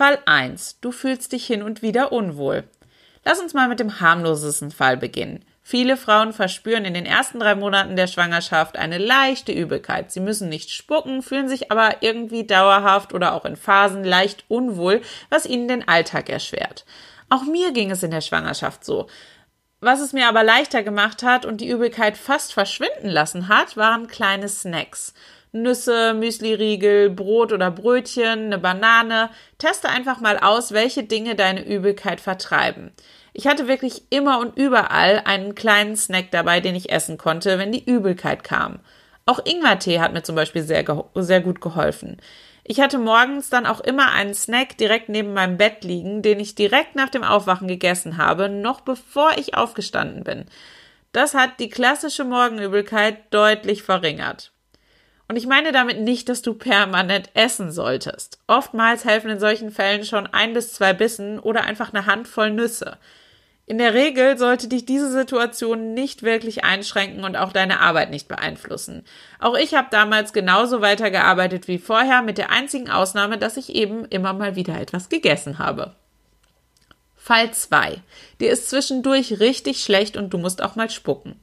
Fall 0.00 0.18
1. 0.24 0.78
Du 0.80 0.92
fühlst 0.92 1.32
dich 1.32 1.44
hin 1.44 1.62
und 1.62 1.82
wieder 1.82 2.10
unwohl. 2.10 2.64
Lass 3.22 3.38
uns 3.38 3.52
mal 3.52 3.68
mit 3.68 3.80
dem 3.80 4.00
harmlosesten 4.00 4.70
Fall 4.70 4.96
beginnen. 4.96 5.44
Viele 5.62 5.98
Frauen 5.98 6.32
verspüren 6.32 6.86
in 6.86 6.94
den 6.94 7.04
ersten 7.04 7.38
drei 7.38 7.54
Monaten 7.54 7.96
der 7.96 8.06
Schwangerschaft 8.06 8.78
eine 8.78 8.96
leichte 8.96 9.52
Übelkeit. 9.52 10.10
Sie 10.10 10.20
müssen 10.20 10.48
nicht 10.48 10.70
spucken, 10.70 11.20
fühlen 11.20 11.50
sich 11.50 11.70
aber 11.70 11.96
irgendwie 12.00 12.46
dauerhaft 12.46 13.12
oder 13.12 13.34
auch 13.34 13.44
in 13.44 13.56
Phasen 13.56 14.02
leicht 14.02 14.46
unwohl, 14.48 15.02
was 15.28 15.44
ihnen 15.44 15.68
den 15.68 15.86
Alltag 15.86 16.30
erschwert. 16.30 16.86
Auch 17.28 17.42
mir 17.42 17.70
ging 17.74 17.90
es 17.90 18.02
in 18.02 18.10
der 18.10 18.22
Schwangerschaft 18.22 18.86
so. 18.86 19.06
Was 19.82 20.00
es 20.00 20.14
mir 20.14 20.28
aber 20.28 20.42
leichter 20.42 20.82
gemacht 20.82 21.22
hat 21.22 21.44
und 21.44 21.60
die 21.60 21.68
Übelkeit 21.68 22.16
fast 22.16 22.54
verschwinden 22.54 23.10
lassen 23.10 23.48
hat, 23.48 23.76
waren 23.76 24.06
kleine 24.06 24.48
Snacks. 24.48 25.12
Nüsse, 25.52 26.14
Müsliriegel, 26.14 27.10
Brot 27.10 27.52
oder 27.52 27.70
Brötchen, 27.70 28.46
eine 28.46 28.58
Banane. 28.58 29.30
Teste 29.58 29.88
einfach 29.88 30.20
mal 30.20 30.38
aus, 30.38 30.72
welche 30.72 31.02
Dinge 31.04 31.34
deine 31.34 31.66
Übelkeit 31.66 32.20
vertreiben. 32.20 32.92
Ich 33.32 33.46
hatte 33.46 33.68
wirklich 33.68 34.02
immer 34.10 34.40
und 34.40 34.56
überall 34.56 35.22
einen 35.24 35.54
kleinen 35.54 35.96
Snack 35.96 36.30
dabei, 36.30 36.60
den 36.60 36.74
ich 36.74 36.90
essen 36.90 37.18
konnte, 37.18 37.58
wenn 37.58 37.72
die 37.72 37.84
Übelkeit 37.84 38.44
kam. 38.44 38.80
Auch 39.26 39.44
Ingwertee 39.44 40.00
hat 40.00 40.12
mir 40.12 40.22
zum 40.22 40.34
Beispiel 40.34 40.62
sehr, 40.62 40.84
sehr 41.14 41.40
gut 41.40 41.60
geholfen. 41.60 42.16
Ich 42.64 42.80
hatte 42.80 42.98
morgens 42.98 43.50
dann 43.50 43.66
auch 43.66 43.80
immer 43.80 44.12
einen 44.12 44.34
Snack 44.34 44.76
direkt 44.78 45.08
neben 45.08 45.32
meinem 45.32 45.56
Bett 45.56 45.82
liegen, 45.82 46.22
den 46.22 46.40
ich 46.40 46.54
direkt 46.54 46.94
nach 46.94 47.08
dem 47.08 47.24
Aufwachen 47.24 47.68
gegessen 47.68 48.16
habe, 48.16 48.48
noch 48.48 48.80
bevor 48.80 49.32
ich 49.38 49.54
aufgestanden 49.54 50.24
bin. 50.24 50.46
Das 51.12 51.34
hat 51.34 51.58
die 51.58 51.68
klassische 51.68 52.24
Morgenübelkeit 52.24 53.32
deutlich 53.34 53.82
verringert. 53.82 54.52
Und 55.30 55.36
ich 55.36 55.46
meine 55.46 55.70
damit 55.70 56.00
nicht, 56.00 56.28
dass 56.28 56.42
du 56.42 56.54
permanent 56.54 57.30
essen 57.34 57.70
solltest. 57.70 58.40
Oftmals 58.48 59.04
helfen 59.04 59.30
in 59.30 59.38
solchen 59.38 59.70
Fällen 59.70 60.02
schon 60.02 60.26
ein 60.26 60.54
bis 60.54 60.72
zwei 60.72 60.92
Bissen 60.92 61.38
oder 61.38 61.62
einfach 61.62 61.94
eine 61.94 62.06
Handvoll 62.06 62.50
Nüsse. 62.50 62.98
In 63.64 63.78
der 63.78 63.94
Regel 63.94 64.38
sollte 64.38 64.66
dich 64.66 64.86
diese 64.86 65.08
Situation 65.08 65.94
nicht 65.94 66.24
wirklich 66.24 66.64
einschränken 66.64 67.22
und 67.22 67.36
auch 67.36 67.52
deine 67.52 67.78
Arbeit 67.78 68.10
nicht 68.10 68.26
beeinflussen. 68.26 69.04
Auch 69.38 69.56
ich 69.56 69.74
habe 69.74 69.86
damals 69.92 70.32
genauso 70.32 70.80
weitergearbeitet 70.80 71.68
wie 71.68 71.78
vorher, 71.78 72.22
mit 72.22 72.36
der 72.36 72.50
einzigen 72.50 72.90
Ausnahme, 72.90 73.38
dass 73.38 73.56
ich 73.56 73.72
eben 73.72 74.06
immer 74.06 74.32
mal 74.32 74.56
wieder 74.56 74.80
etwas 74.80 75.10
gegessen 75.10 75.60
habe. 75.60 75.94
Fall 77.14 77.52
2. 77.52 78.02
Dir 78.40 78.50
ist 78.50 78.68
zwischendurch 78.68 79.38
richtig 79.38 79.84
schlecht 79.84 80.16
und 80.16 80.30
du 80.30 80.38
musst 80.38 80.60
auch 80.60 80.74
mal 80.74 80.90
spucken. 80.90 81.38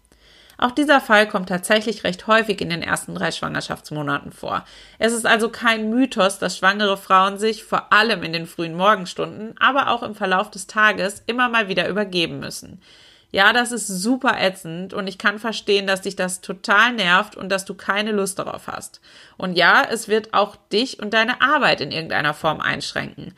Auch 0.58 0.72
dieser 0.72 1.00
Fall 1.02 1.28
kommt 1.28 1.50
tatsächlich 1.50 2.04
recht 2.04 2.26
häufig 2.26 2.62
in 2.62 2.70
den 2.70 2.82
ersten 2.82 3.14
drei 3.14 3.32
Schwangerschaftsmonaten 3.32 4.32
vor. 4.32 4.66
Es 4.98 5.14
ist 5.14 5.28
also 5.28 5.50
kein 5.50 5.92
Mythos, 5.92 6.40
dass 6.40 6.58
schwangere 6.58 6.98
Frauen 6.98 7.38
sich 7.38 7.64
vor 7.64 7.94
allem 7.94 8.24
in 8.24 8.34
den 8.34 8.48
frühen 8.48 8.76
Morgenstunden, 8.76 9.56
aber 9.60 9.92
auch 9.92 10.02
im 10.02 10.16
Verlauf 10.16 10.50
des 10.50 10.66
Tages 10.66 11.22
immer 11.28 11.48
mal 11.48 11.68
wieder 11.68 11.88
übergeben 11.88 12.40
müssen. 12.40 12.82
Ja, 13.30 13.52
das 13.54 13.72
ist 13.72 13.88
super 13.88 14.40
ätzend 14.40 14.94
und 14.94 15.06
ich 15.06 15.18
kann 15.18 15.38
verstehen, 15.38 15.86
dass 15.86 16.02
dich 16.02 16.16
das 16.16 16.42
total 16.42 16.94
nervt 16.94 17.36
und 17.36 17.50
dass 17.50 17.66
du 17.66 17.76
keine 17.76 18.12
Lust 18.12 18.40
darauf 18.40 18.68
hast. 18.68 19.02
Und 19.36 19.58
ja, 19.58 19.84
es 19.88 20.08
wird 20.08 20.34
auch 20.34 20.56
dich 20.72 21.00
und 21.00 21.14
deine 21.14 21.42
Arbeit 21.42 21.82
in 21.82 21.92
irgendeiner 21.92 22.34
Form 22.34 22.62
einschränken. 22.62 23.34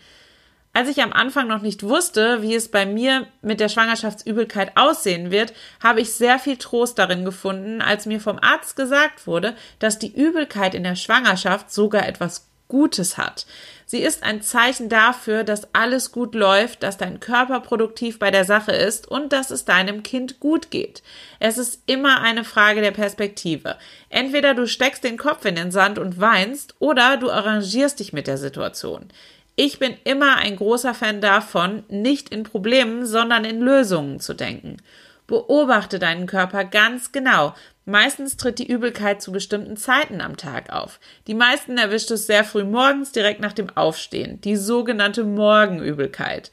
Als 0.71 0.87
ich 0.87 1.01
am 1.01 1.13
Anfang 1.13 1.47
noch 1.47 1.61
nicht 1.61 1.83
wusste, 1.83 2.41
wie 2.41 2.53
es 2.53 2.69
bei 2.69 2.85
mir 2.85 3.27
mit 3.41 3.59
der 3.59 3.69
Schwangerschaftsübelkeit 3.69 4.77
aussehen 4.77 5.31
wird, 5.31 5.53
habe 5.83 6.01
ich 6.01 6.13
sehr 6.13 6.37
viel 6.37 6.57
Trost 6.57 6.99
darin 6.99 7.25
gefunden, 7.25 7.81
als 7.81 8.05
mir 8.05 8.19
vom 8.19 8.37
Arzt 8.39 8.75
gesagt 8.75 9.25
wurde, 9.25 9.55
dass 9.79 9.99
die 9.99 10.15
Übelkeit 10.15 10.75
in 10.75 10.83
der 10.83 10.95
Schwangerschaft 10.95 11.71
sogar 11.71 12.07
etwas 12.07 12.49
Gutes 12.67 13.17
hat. 13.17 13.47
Sie 13.87 13.97
ist 13.97 14.21
ein 14.21 14.43
Zeichen 14.43 14.87
dafür, 14.87 15.43
dass 15.43 15.73
alles 15.73 16.11
gut 16.11 16.35
läuft, 16.35 16.83
dass 16.83 16.97
dein 16.97 17.19
Körper 17.19 17.59
produktiv 17.61 18.19
bei 18.19 18.29
der 18.29 18.45
Sache 18.45 18.71
ist 18.71 19.07
und 19.07 19.33
dass 19.33 19.49
es 19.49 19.65
deinem 19.65 20.03
Kind 20.03 20.39
gut 20.39 20.69
geht. 20.69 21.01
Es 21.39 21.57
ist 21.57 21.81
immer 21.87 22.21
eine 22.21 22.43
Frage 22.43 22.81
der 22.81 22.91
Perspektive. 22.91 23.77
Entweder 24.09 24.53
du 24.53 24.67
steckst 24.67 25.03
den 25.03 25.17
Kopf 25.17 25.43
in 25.45 25.55
den 25.55 25.71
Sand 25.71 25.97
und 25.97 26.19
weinst 26.19 26.75
oder 26.77 27.17
du 27.17 27.31
arrangierst 27.31 27.99
dich 27.99 28.13
mit 28.13 28.27
der 28.27 28.37
Situation. 28.37 29.09
Ich 29.61 29.77
bin 29.77 29.97
immer 30.05 30.37
ein 30.37 30.55
großer 30.55 30.93
Fan 30.93 31.19
davon, 31.19 31.83
nicht 31.89 32.29
in 32.29 32.43
Problemen, 32.43 33.05
sondern 33.05 33.43
in 33.43 33.59
Lösungen 33.59 34.21
zu 34.21 34.33
denken. 34.33 34.77
Beobachte 35.27 35.99
deinen 35.99 36.27
Körper 36.27 36.63
ganz 36.63 37.11
genau. 37.11 37.53
Meistens 37.83 38.37
tritt 38.37 38.59
die 38.59 38.71
Übelkeit 38.71 39.21
zu 39.21 39.33
bestimmten 39.33 39.75
Zeiten 39.75 40.21
am 40.21 40.37
Tag 40.37 40.71
auf. 40.71 41.01
Die 41.27 41.33
meisten 41.33 41.77
erwischt 41.77 42.09
es 42.09 42.25
sehr 42.25 42.45
früh 42.45 42.63
morgens 42.63 43.11
direkt 43.11 43.41
nach 43.41 43.51
dem 43.51 43.69
Aufstehen, 43.75 44.39
die 44.39 44.55
sogenannte 44.55 45.25
Morgenübelkeit. 45.25 46.51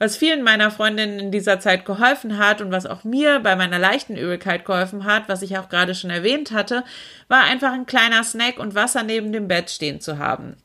Was 0.00 0.16
vielen 0.16 0.42
meiner 0.42 0.72
Freundinnen 0.72 1.20
in 1.20 1.30
dieser 1.30 1.60
Zeit 1.60 1.84
geholfen 1.84 2.38
hat 2.38 2.60
und 2.60 2.72
was 2.72 2.86
auch 2.86 3.04
mir 3.04 3.38
bei 3.38 3.54
meiner 3.54 3.78
leichten 3.78 4.16
Übelkeit 4.16 4.64
geholfen 4.64 5.04
hat, 5.04 5.28
was 5.28 5.42
ich 5.42 5.58
auch 5.58 5.68
gerade 5.68 5.94
schon 5.94 6.10
erwähnt 6.10 6.50
hatte, 6.50 6.82
war 7.28 7.44
einfach 7.44 7.72
ein 7.72 7.86
kleiner 7.86 8.24
Snack 8.24 8.58
und 8.58 8.74
Wasser 8.74 9.04
neben 9.04 9.32
dem 9.32 9.46
Bett 9.46 9.70
stehen 9.70 10.00
zu 10.00 10.18
haben. 10.18 10.56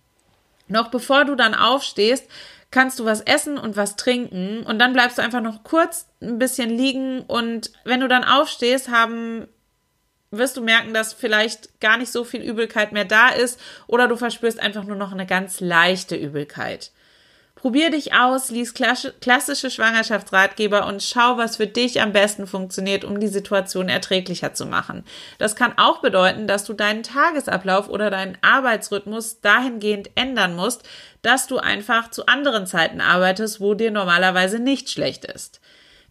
Noch 0.67 0.89
bevor 0.89 1.25
du 1.25 1.36
dann 1.36 1.55
aufstehst, 1.55 2.27
kannst 2.72 3.00
du 3.00 3.05
was 3.05 3.22
essen 3.22 3.58
und 3.58 3.75
was 3.77 3.96
trinken 3.96 4.63
und 4.63 4.79
dann 4.79 4.93
bleibst 4.93 5.17
du 5.17 5.22
einfach 5.22 5.41
noch 5.41 5.63
kurz 5.63 6.08
ein 6.22 6.39
bisschen 6.39 6.70
liegen 6.70 7.22
und 7.22 7.72
wenn 7.84 8.00
du 8.00 8.08
dann 8.08 8.24
aufstehst, 8.24 8.89
haben 8.89 9.48
wirst 10.32 10.58
du 10.58 10.62
merken, 10.62 10.96
dass 10.96 11.13
vielleicht 11.13 11.79
gar 11.79 11.98
nicht 11.98 12.12
so 12.12 12.24
viel 12.24 12.41
Übelkeit 12.41 12.91
mehr 12.91 13.05
da 13.05 13.29
ist 13.29 13.60
oder 13.88 14.08
du 14.08 14.15
verspürst 14.15 14.60
einfach 14.60 14.84
nur 14.84 14.96
noch 14.96 15.12
eine 15.12 15.27
ganz 15.27 15.60
leichte 15.60 16.15
Übelkeit. 16.15 16.91
Probier 17.63 17.91
dich 17.91 18.13
aus, 18.13 18.50
lies 18.50 18.74
klassische 18.74 19.72
Schwangerschaftsratgeber 19.72 20.86
und 20.86 21.01
schau, 21.01 21.38
was 21.38 21.55
für 21.55 21.65
dich 21.65 22.01
am 22.01 22.12
besten 22.12 22.46
funktioniert, 22.46 23.05
um 23.05 23.22
die 23.22 23.29
Situation 23.29 23.88
erträglicher 23.88 24.53
zu 24.53 24.65
machen. 24.65 25.05
Das 25.38 25.55
kann 25.55 25.72
auch 25.77 26.01
bedeuten, 26.01 26.46
dass 26.46 26.65
du 26.65 26.74
deinen 26.74 27.03
Tagesablauf 27.03 27.88
oder 27.88 28.10
deinen 28.10 28.38
Arbeitsrhythmus 28.41 29.39
dahingehend 29.39 30.10
ändern 30.15 30.58
musst, 30.58 30.84
dass 31.22 31.48
du 31.48 31.58
einfach 31.58 32.12
zu 32.12 32.25
anderen 32.25 32.67
Zeiten 32.67 33.00
arbeitest, 33.00 33.62
wo 33.62 33.75
dir 33.75 33.91
normalerweise 33.91 34.60
nicht 34.60 34.89
schlecht 34.89 35.24
ist. 35.24 35.62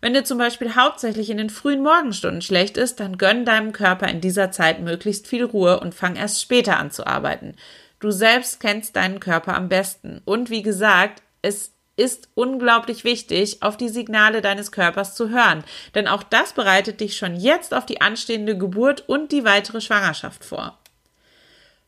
Wenn 0.00 0.14
dir 0.14 0.24
zum 0.24 0.38
Beispiel 0.38 0.74
hauptsächlich 0.74 1.28
in 1.28 1.36
den 1.36 1.50
frühen 1.50 1.82
Morgenstunden 1.82 2.40
schlecht 2.40 2.78
ist, 2.78 2.98
dann 2.98 3.18
gönn 3.18 3.44
deinem 3.44 3.72
Körper 3.72 4.08
in 4.08 4.22
dieser 4.22 4.52
Zeit 4.52 4.80
möglichst 4.80 5.26
viel 5.26 5.44
Ruhe 5.44 5.80
und 5.80 5.94
fang 5.94 6.16
erst 6.16 6.40
später 6.40 6.78
an 6.78 6.90
zu 6.90 7.06
arbeiten. 7.06 7.56
Du 8.00 8.10
selbst 8.10 8.58
kennst 8.58 8.96
deinen 8.96 9.20
Körper 9.20 9.54
am 9.54 9.68
besten. 9.68 10.22
Und 10.24 10.48
wie 10.48 10.62
gesagt, 10.62 11.22
es 11.42 11.72
ist 11.96 12.28
unglaublich 12.34 13.04
wichtig, 13.04 13.62
auf 13.62 13.76
die 13.76 13.90
Signale 13.90 14.40
deines 14.40 14.72
Körpers 14.72 15.14
zu 15.14 15.28
hören, 15.28 15.62
denn 15.94 16.08
auch 16.08 16.22
das 16.22 16.54
bereitet 16.54 17.00
dich 17.00 17.16
schon 17.16 17.36
jetzt 17.36 17.74
auf 17.74 17.84
die 17.84 18.00
anstehende 18.00 18.56
Geburt 18.56 19.08
und 19.08 19.30
die 19.30 19.44
weitere 19.44 19.80
Schwangerschaft 19.80 20.44
vor. 20.44 20.78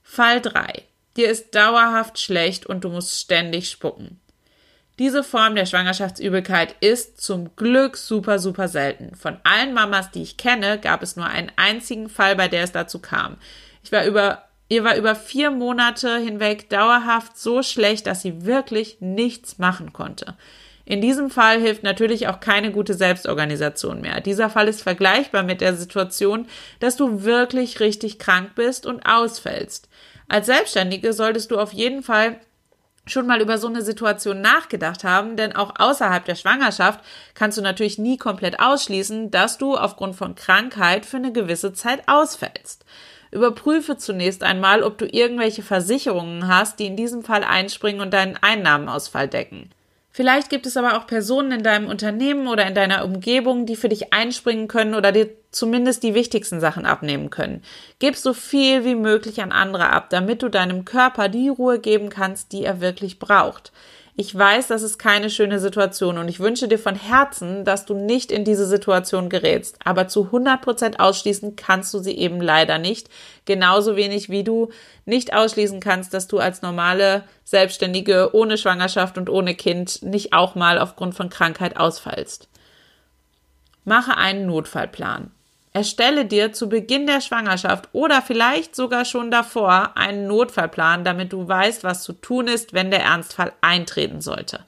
Fall 0.02 0.40
3. 0.42 0.82
Dir 1.16 1.30
ist 1.30 1.54
dauerhaft 1.54 2.18
schlecht 2.18 2.66
und 2.66 2.84
du 2.84 2.90
musst 2.90 3.18
ständig 3.18 3.70
spucken. 3.70 4.20
Diese 4.98 5.24
Form 5.24 5.56
der 5.56 5.66
Schwangerschaftsübelkeit 5.66 6.76
ist 6.80 7.20
zum 7.20 7.56
Glück 7.56 7.96
super, 7.96 8.38
super 8.38 8.68
selten. 8.68 9.16
Von 9.16 9.38
allen 9.42 9.74
Mamas, 9.74 10.12
die 10.12 10.22
ich 10.22 10.36
kenne, 10.36 10.78
gab 10.78 11.02
es 11.02 11.16
nur 11.16 11.26
einen 11.26 11.50
einzigen 11.56 12.08
Fall, 12.08 12.36
bei 12.36 12.46
der 12.46 12.62
es 12.62 12.70
dazu 12.70 13.00
kam. 13.00 13.36
Ich 13.82 13.90
war 13.90 14.04
über, 14.04 14.44
ihr 14.68 14.84
war 14.84 14.96
über 14.96 15.14
vier 15.14 15.50
Monate 15.50 16.18
hinweg 16.18 16.70
dauerhaft 16.70 17.38
so 17.38 17.62
schlecht, 17.62 18.06
dass 18.06 18.22
sie 18.22 18.44
wirklich 18.44 18.98
nichts 19.00 19.58
machen 19.58 19.92
konnte. 19.92 20.36
In 20.86 21.00
diesem 21.00 21.30
Fall 21.30 21.60
hilft 21.60 21.82
natürlich 21.82 22.28
auch 22.28 22.40
keine 22.40 22.70
gute 22.70 22.92
Selbstorganisation 22.92 24.02
mehr. 24.02 24.20
Dieser 24.20 24.50
Fall 24.50 24.68
ist 24.68 24.82
vergleichbar 24.82 25.42
mit 25.42 25.62
der 25.62 25.74
Situation, 25.74 26.46
dass 26.78 26.96
du 26.96 27.24
wirklich 27.24 27.80
richtig 27.80 28.18
krank 28.18 28.50
bist 28.54 28.84
und 28.84 29.06
ausfällst. 29.06 29.88
Als 30.28 30.46
Selbstständige 30.46 31.12
solltest 31.14 31.50
du 31.50 31.58
auf 31.58 31.72
jeden 31.72 32.02
Fall 32.02 32.38
schon 33.06 33.26
mal 33.26 33.40
über 33.40 33.58
so 33.58 33.66
eine 33.66 33.82
Situation 33.82 34.40
nachgedacht 34.40 35.04
haben, 35.04 35.36
denn 35.36 35.54
auch 35.54 35.74
außerhalb 35.78 36.24
der 36.24 36.36
Schwangerschaft 36.36 37.00
kannst 37.34 37.58
du 37.58 37.62
natürlich 37.62 37.98
nie 37.98 38.16
komplett 38.16 38.60
ausschließen, 38.60 39.30
dass 39.30 39.58
du 39.58 39.76
aufgrund 39.76 40.16
von 40.16 40.34
Krankheit 40.34 41.04
für 41.04 41.18
eine 41.18 41.32
gewisse 41.32 41.72
Zeit 41.72 42.02
ausfällst. 42.08 42.84
Überprüfe 43.34 43.96
zunächst 43.96 44.42
einmal, 44.42 44.82
ob 44.82 44.96
du 44.96 45.06
irgendwelche 45.06 45.62
Versicherungen 45.62 46.48
hast, 46.48 46.78
die 46.78 46.86
in 46.86 46.96
diesem 46.96 47.22
Fall 47.22 47.44
einspringen 47.44 48.00
und 48.00 48.14
deinen 48.14 48.38
Einnahmenausfall 48.40 49.28
decken. 49.28 49.70
Vielleicht 50.16 50.48
gibt 50.48 50.64
es 50.64 50.76
aber 50.76 50.96
auch 50.96 51.08
Personen 51.08 51.50
in 51.50 51.62
deinem 51.64 51.88
Unternehmen 51.88 52.46
oder 52.46 52.64
in 52.68 52.76
deiner 52.76 53.04
Umgebung, 53.04 53.66
die 53.66 53.74
für 53.74 53.88
dich 53.88 54.12
einspringen 54.12 54.68
können 54.68 54.94
oder 54.94 55.10
dir 55.10 55.30
zumindest 55.50 56.04
die 56.04 56.14
wichtigsten 56.14 56.60
Sachen 56.60 56.86
abnehmen 56.86 57.30
können. 57.30 57.62
Gib 57.98 58.14
so 58.14 58.32
viel 58.32 58.84
wie 58.84 58.94
möglich 58.94 59.42
an 59.42 59.50
andere 59.50 59.90
ab, 59.90 60.10
damit 60.10 60.42
du 60.42 60.48
deinem 60.48 60.84
Körper 60.84 61.28
die 61.28 61.48
Ruhe 61.48 61.80
geben 61.80 62.10
kannst, 62.10 62.52
die 62.52 62.64
er 62.64 62.80
wirklich 62.80 63.18
braucht. 63.18 63.72
Ich 64.16 64.32
weiß, 64.32 64.68
das 64.68 64.82
ist 64.82 64.98
keine 64.98 65.28
schöne 65.28 65.58
Situation 65.58 66.18
und 66.18 66.28
ich 66.28 66.38
wünsche 66.38 66.68
dir 66.68 66.78
von 66.78 66.94
Herzen, 66.94 67.64
dass 67.64 67.84
du 67.84 67.94
nicht 67.94 68.30
in 68.30 68.44
diese 68.44 68.64
Situation 68.64 69.28
gerätst. 69.28 69.76
Aber 69.82 70.06
zu 70.06 70.26
100 70.26 70.62
Prozent 70.62 71.00
ausschließen 71.00 71.56
kannst 71.56 71.92
du 71.92 71.98
sie 71.98 72.16
eben 72.16 72.40
leider 72.40 72.78
nicht. 72.78 73.08
Genauso 73.44 73.96
wenig 73.96 74.30
wie 74.30 74.44
du 74.44 74.70
nicht 75.04 75.34
ausschließen 75.34 75.80
kannst, 75.80 76.14
dass 76.14 76.28
du 76.28 76.38
als 76.38 76.62
normale 76.62 77.24
Selbstständige 77.42 78.30
ohne 78.34 78.56
Schwangerschaft 78.56 79.18
und 79.18 79.28
ohne 79.28 79.56
Kind 79.56 80.02
nicht 80.02 80.32
auch 80.32 80.54
mal 80.54 80.78
aufgrund 80.78 81.16
von 81.16 81.28
Krankheit 81.28 81.76
ausfallst. 81.76 82.48
Mache 83.84 84.16
einen 84.16 84.46
Notfallplan. 84.46 85.32
Erstelle 85.76 86.24
dir 86.24 86.52
zu 86.52 86.68
Beginn 86.68 87.08
der 87.08 87.20
Schwangerschaft 87.20 87.88
oder 87.90 88.22
vielleicht 88.22 88.76
sogar 88.76 89.04
schon 89.04 89.32
davor 89.32 89.96
einen 89.96 90.28
Notfallplan, 90.28 91.02
damit 91.02 91.32
du 91.32 91.48
weißt, 91.48 91.82
was 91.82 92.04
zu 92.04 92.12
tun 92.12 92.46
ist, 92.46 92.74
wenn 92.74 92.92
der 92.92 93.02
Ernstfall 93.02 93.52
eintreten 93.60 94.20
sollte. 94.20 94.60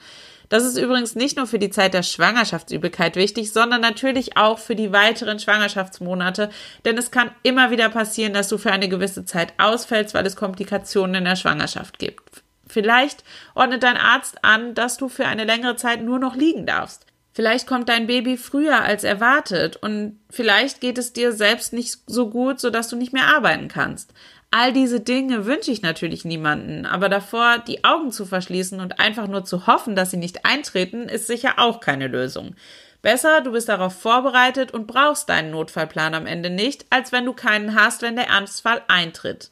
Das 0.49 0.65
ist 0.65 0.77
übrigens 0.77 1.15
nicht 1.15 1.37
nur 1.37 1.47
für 1.47 1.61
die 1.61 1.71
Zeit 1.71 1.95
der 1.95 2.03
Schwangerschaftsübelkeit 2.03 3.15
wichtig, 3.15 3.53
sondern 3.53 3.81
natürlich 3.81 4.37
auch 4.37 4.59
für 4.59 4.75
die 4.75 4.93
weiteren 4.93 5.39
Schwangerschaftsmonate, 5.39 6.51
denn 6.85 6.99
es 6.99 7.13
kann 7.13 7.31
immer 7.45 7.71
wieder 7.71 7.89
passieren, 7.89 8.33
dass 8.33 8.49
du 8.49 8.59
für 8.59 8.73
eine 8.73 8.89
gewisse 8.89 9.25
Zeit 9.25 9.55
ausfällst, 9.59 10.13
weil 10.13 10.27
es 10.27 10.35
Komplikationen 10.35 11.15
in 11.15 11.25
der 11.25 11.37
Schwangerschaft 11.37 12.01
gibt. 12.01 12.43
Vielleicht 12.67 13.23
ordnet 13.55 13.85
dein 13.85 13.97
Arzt 13.97 14.45
an, 14.45 14.75
dass 14.75 14.97
du 14.97 15.09
für 15.09 15.27
eine 15.27 15.45
längere 15.45 15.77
Zeit 15.77 16.03
nur 16.03 16.19
noch 16.19 16.35
liegen 16.35 16.67
darfst. 16.67 17.06
Vielleicht 17.37 17.67
kommt 17.67 17.91
dein 17.91 18.07
Baby 18.07 18.39
früher 18.39 18.81
als 18.81 19.05
erwartet 19.05 19.77
und 19.77 20.19
vielleicht 20.31 20.81
geht 20.81 20.97
es 20.97 21.13
dir 21.13 21.33
selbst 21.33 21.75
nicht 21.75 21.99
so 22.07 22.31
gut, 22.31 22.61
sodass 22.61 22.89
du 22.89 22.97
nicht 22.97 23.13
mehr 23.13 23.27
arbeiten 23.27 23.69
kannst. 23.69 24.15
All 24.51 24.73
diese 24.73 25.01
Dinge 25.01 25.45
wünsche 25.45 25.71
ich 25.71 25.83
natürlich 25.83 26.25
niemanden, 26.25 26.87
aber 26.87 27.11
davor 27.11 27.59
die 27.59 27.85
Augen 27.85 28.11
zu 28.11 28.25
verschließen 28.25 28.81
und 28.81 29.01
einfach 29.01 29.29
nur 29.29 29.45
zu 29.45 29.67
hoffen, 29.67 29.95
dass 29.95 30.11
sie 30.13 30.17
nicht 30.17 30.47
eintreten, 30.47 31.11
ist 31.11 31.27
sicher 31.27 31.59
auch 31.59 31.81
keine 31.81 32.07
Lösung. 32.07 32.57
Besser, 33.03 33.43
du 33.43 33.53
bist 33.53 33.69
darauf 33.69 33.93
vorbereitet 33.93 34.73
und 34.73 34.87
brauchst 34.87 35.29
deinen 35.29 35.51
Notfallplan 35.51 36.15
am 36.15 36.25
Ende 36.25 36.49
nicht, 36.49 36.87
als 36.89 37.13
wenn 37.13 37.27
du 37.27 37.35
keinen 37.35 37.75
hast, 37.75 38.01
wenn 38.01 38.17
der 38.17 38.29
Ernstfall 38.29 38.81
eintritt. 38.89 39.51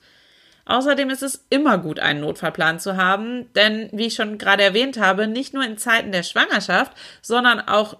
Außerdem 0.66 1.10
ist 1.10 1.22
es 1.22 1.44
immer 1.50 1.78
gut, 1.78 2.00
einen 2.00 2.20
Notfallplan 2.20 2.80
zu 2.80 2.96
haben, 2.96 3.52
denn 3.54 3.90
wie 3.92 4.06
ich 4.06 4.14
schon 4.14 4.38
gerade 4.38 4.62
erwähnt 4.62 4.98
habe, 4.98 5.26
nicht 5.26 5.52
nur 5.52 5.64
in 5.64 5.76
Zeiten 5.76 6.10
der 6.10 6.22
Schwangerschaft, 6.22 6.92
sondern 7.20 7.60
auch 7.60 7.98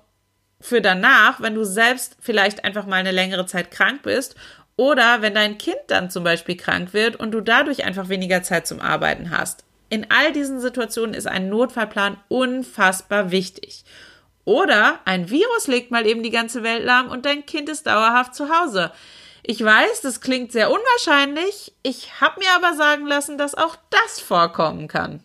für 0.61 0.81
danach, 0.81 1.43
wenn 1.43 1.55
du 1.55 1.65
selbst 1.65 2.17
vielleicht 2.21 2.65
einfach 2.65 2.87
mal 2.87 2.97
eine 2.97 3.11
längere 3.11 3.45
Zeit 3.45 3.71
krank 3.71 4.03
bist 4.03 4.35
oder 4.77 5.21
wenn 5.21 5.35
dein 5.35 5.59
Kind 5.59 5.79
dann 5.89 6.11
zum 6.11 6.25
Beispiel 6.25 6.57
krank 6.57 6.95
wird 6.95 7.17
und 7.17 7.33
du 7.33 7.43
dadurch 7.43 7.85
einfach 7.85 8.09
weniger 8.09 8.43
Zeit 8.43 8.67
zum 8.67 8.81
Arbeiten 8.81 9.31
hast. 9.31 9.65
In 9.91 10.07
all 10.11 10.33
diesen 10.33 10.61
Situationen 10.61 11.15
ist 11.15 11.27
ein 11.27 11.51
Notfallplan 11.51 12.17
unfassbar 12.29 13.31
wichtig. 13.31 13.85
Oder 14.45 15.01
ein 15.05 15.31
Virus 15.31 15.67
legt 15.67 15.91
mal 15.91 16.07
eben 16.07 16.23
die 16.23 16.31
ganze 16.31 16.63
Welt 16.63 16.85
lahm 16.85 17.09
und 17.09 17.25
dein 17.27 17.47
Kind 17.47 17.69
ist 17.69 17.87
dauerhaft 17.87 18.35
zu 18.35 18.49
Hause. 18.49 18.91
Ich 19.47 19.63
weiß, 19.63 20.01
das 20.01 20.23
klingt 20.23 20.53
sehr 20.53 20.71
unwahrscheinlich. 20.71 21.75
Ich 21.83 22.23
habe 22.23 22.41
mir 22.41 22.49
aber 22.57 22.75
sagen 22.75 23.07
lassen, 23.07 23.37
dass 23.37 23.55
auch 23.55 23.77
das 23.91 24.19
vorkommen 24.19 24.89
kann. 24.89 25.23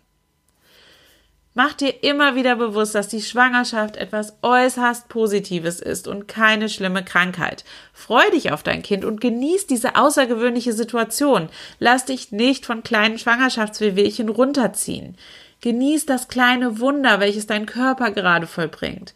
Mach 1.53 1.73
dir 1.73 2.03
immer 2.03 2.35
wieder 2.35 2.57
bewusst, 2.57 2.95
dass 2.95 3.07
die 3.07 3.21
Schwangerschaft 3.21 3.95
etwas 3.95 4.37
äußerst 4.41 5.07
Positives 5.07 5.79
ist 5.79 6.07
und 6.09 6.27
keine 6.27 6.67
schlimme 6.67 7.03
Krankheit. 7.03 7.63
Freu 7.93 8.21
dich 8.31 8.51
auf 8.51 8.61
dein 8.61 8.81
Kind 8.81 9.05
und 9.05 9.21
genieß 9.21 9.67
diese 9.67 9.95
außergewöhnliche 9.95 10.73
Situation. 10.73 11.49
Lass 11.79 12.03
dich 12.05 12.33
nicht 12.33 12.65
von 12.65 12.83
kleinen 12.83 13.17
Schwangerschaftswehwehchen 13.17 14.27
runterziehen. 14.27 15.17
Genieß 15.61 16.05
das 16.05 16.27
kleine 16.27 16.79
Wunder, 16.79 17.21
welches 17.21 17.47
dein 17.47 17.65
Körper 17.65 18.11
gerade 18.11 18.47
vollbringt. 18.47 19.13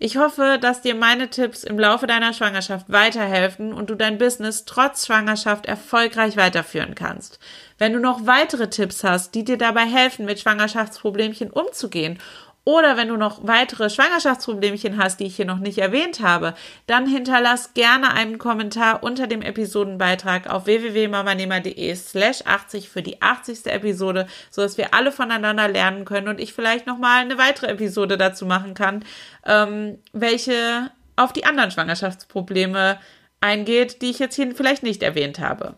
Ich 0.00 0.16
hoffe, 0.16 0.58
dass 0.60 0.80
dir 0.80 0.94
meine 0.94 1.28
Tipps 1.28 1.64
im 1.64 1.76
Laufe 1.76 2.06
deiner 2.06 2.32
Schwangerschaft 2.32 2.86
weiterhelfen 2.88 3.72
und 3.72 3.90
du 3.90 3.96
dein 3.96 4.16
Business 4.16 4.64
trotz 4.64 5.06
Schwangerschaft 5.06 5.66
erfolgreich 5.66 6.36
weiterführen 6.36 6.94
kannst. 6.94 7.40
Wenn 7.78 7.92
du 7.92 7.98
noch 7.98 8.24
weitere 8.24 8.70
Tipps 8.70 9.02
hast, 9.02 9.34
die 9.34 9.42
dir 9.42 9.58
dabei 9.58 9.86
helfen, 9.86 10.24
mit 10.24 10.38
Schwangerschaftsproblemchen 10.38 11.50
umzugehen 11.50 12.20
oder 12.68 12.98
wenn 12.98 13.08
du 13.08 13.16
noch 13.16 13.46
weitere 13.46 13.88
Schwangerschaftsproblemchen 13.88 14.98
hast, 14.98 15.20
die 15.20 15.24
ich 15.24 15.36
hier 15.36 15.46
noch 15.46 15.58
nicht 15.58 15.78
erwähnt 15.78 16.20
habe, 16.20 16.52
dann 16.86 17.06
hinterlass 17.06 17.72
gerne 17.72 18.12
einen 18.12 18.36
Kommentar 18.36 19.02
unter 19.02 19.26
dem 19.26 19.40
Episodenbeitrag 19.40 20.50
auf 20.50 20.66
www.mamanehmer.de 20.66 21.94
slash 21.94 22.42
80 22.44 22.90
für 22.90 23.00
die 23.00 23.22
80. 23.22 23.64
Episode, 23.68 24.26
so 24.50 24.60
dass 24.60 24.76
wir 24.76 24.92
alle 24.92 25.12
voneinander 25.12 25.66
lernen 25.66 26.04
können 26.04 26.28
und 26.28 26.38
ich 26.38 26.52
vielleicht 26.52 26.86
nochmal 26.86 27.22
eine 27.22 27.38
weitere 27.38 27.68
Episode 27.68 28.18
dazu 28.18 28.44
machen 28.44 28.74
kann, 28.74 29.02
ähm, 29.46 29.96
welche 30.12 30.90
auf 31.16 31.32
die 31.32 31.46
anderen 31.46 31.70
Schwangerschaftsprobleme 31.70 33.00
eingeht, 33.40 34.02
die 34.02 34.10
ich 34.10 34.18
jetzt 34.18 34.34
hier 34.34 34.54
vielleicht 34.54 34.82
nicht 34.82 35.02
erwähnt 35.02 35.38
habe. 35.38 35.74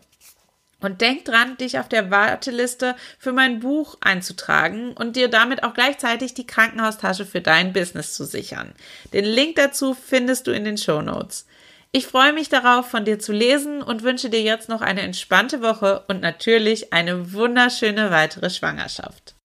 Und 0.81 0.99
denk 0.99 1.25
dran, 1.25 1.57
dich 1.57 1.79
auf 1.79 1.87
der 1.87 2.11
Warteliste 2.11 2.95
für 3.17 3.31
mein 3.31 3.59
Buch 3.59 3.97
einzutragen 4.01 4.93
und 4.93 5.15
dir 5.15 5.27
damit 5.29 5.63
auch 5.63 5.73
gleichzeitig 5.73 6.33
die 6.33 6.47
Krankenhaustasche 6.47 7.25
für 7.25 7.41
dein 7.41 7.71
Business 7.71 8.13
zu 8.13 8.25
sichern. 8.25 8.73
Den 9.13 9.25
Link 9.25 9.55
dazu 9.55 9.93
findest 9.93 10.47
du 10.47 10.51
in 10.51 10.65
den 10.65 10.77
Show 10.77 11.01
Notes. 11.01 11.45
Ich 11.93 12.07
freue 12.07 12.31
mich 12.33 12.47
darauf, 12.47 12.89
von 12.89 13.05
dir 13.05 13.19
zu 13.19 13.33
lesen 13.33 13.81
und 13.81 14.03
wünsche 14.03 14.29
dir 14.29 14.41
jetzt 14.41 14.69
noch 14.69 14.81
eine 14.81 15.01
entspannte 15.01 15.61
Woche 15.61 16.05
und 16.07 16.21
natürlich 16.21 16.93
eine 16.93 17.33
wunderschöne 17.33 18.11
weitere 18.11 18.49
Schwangerschaft. 18.49 19.35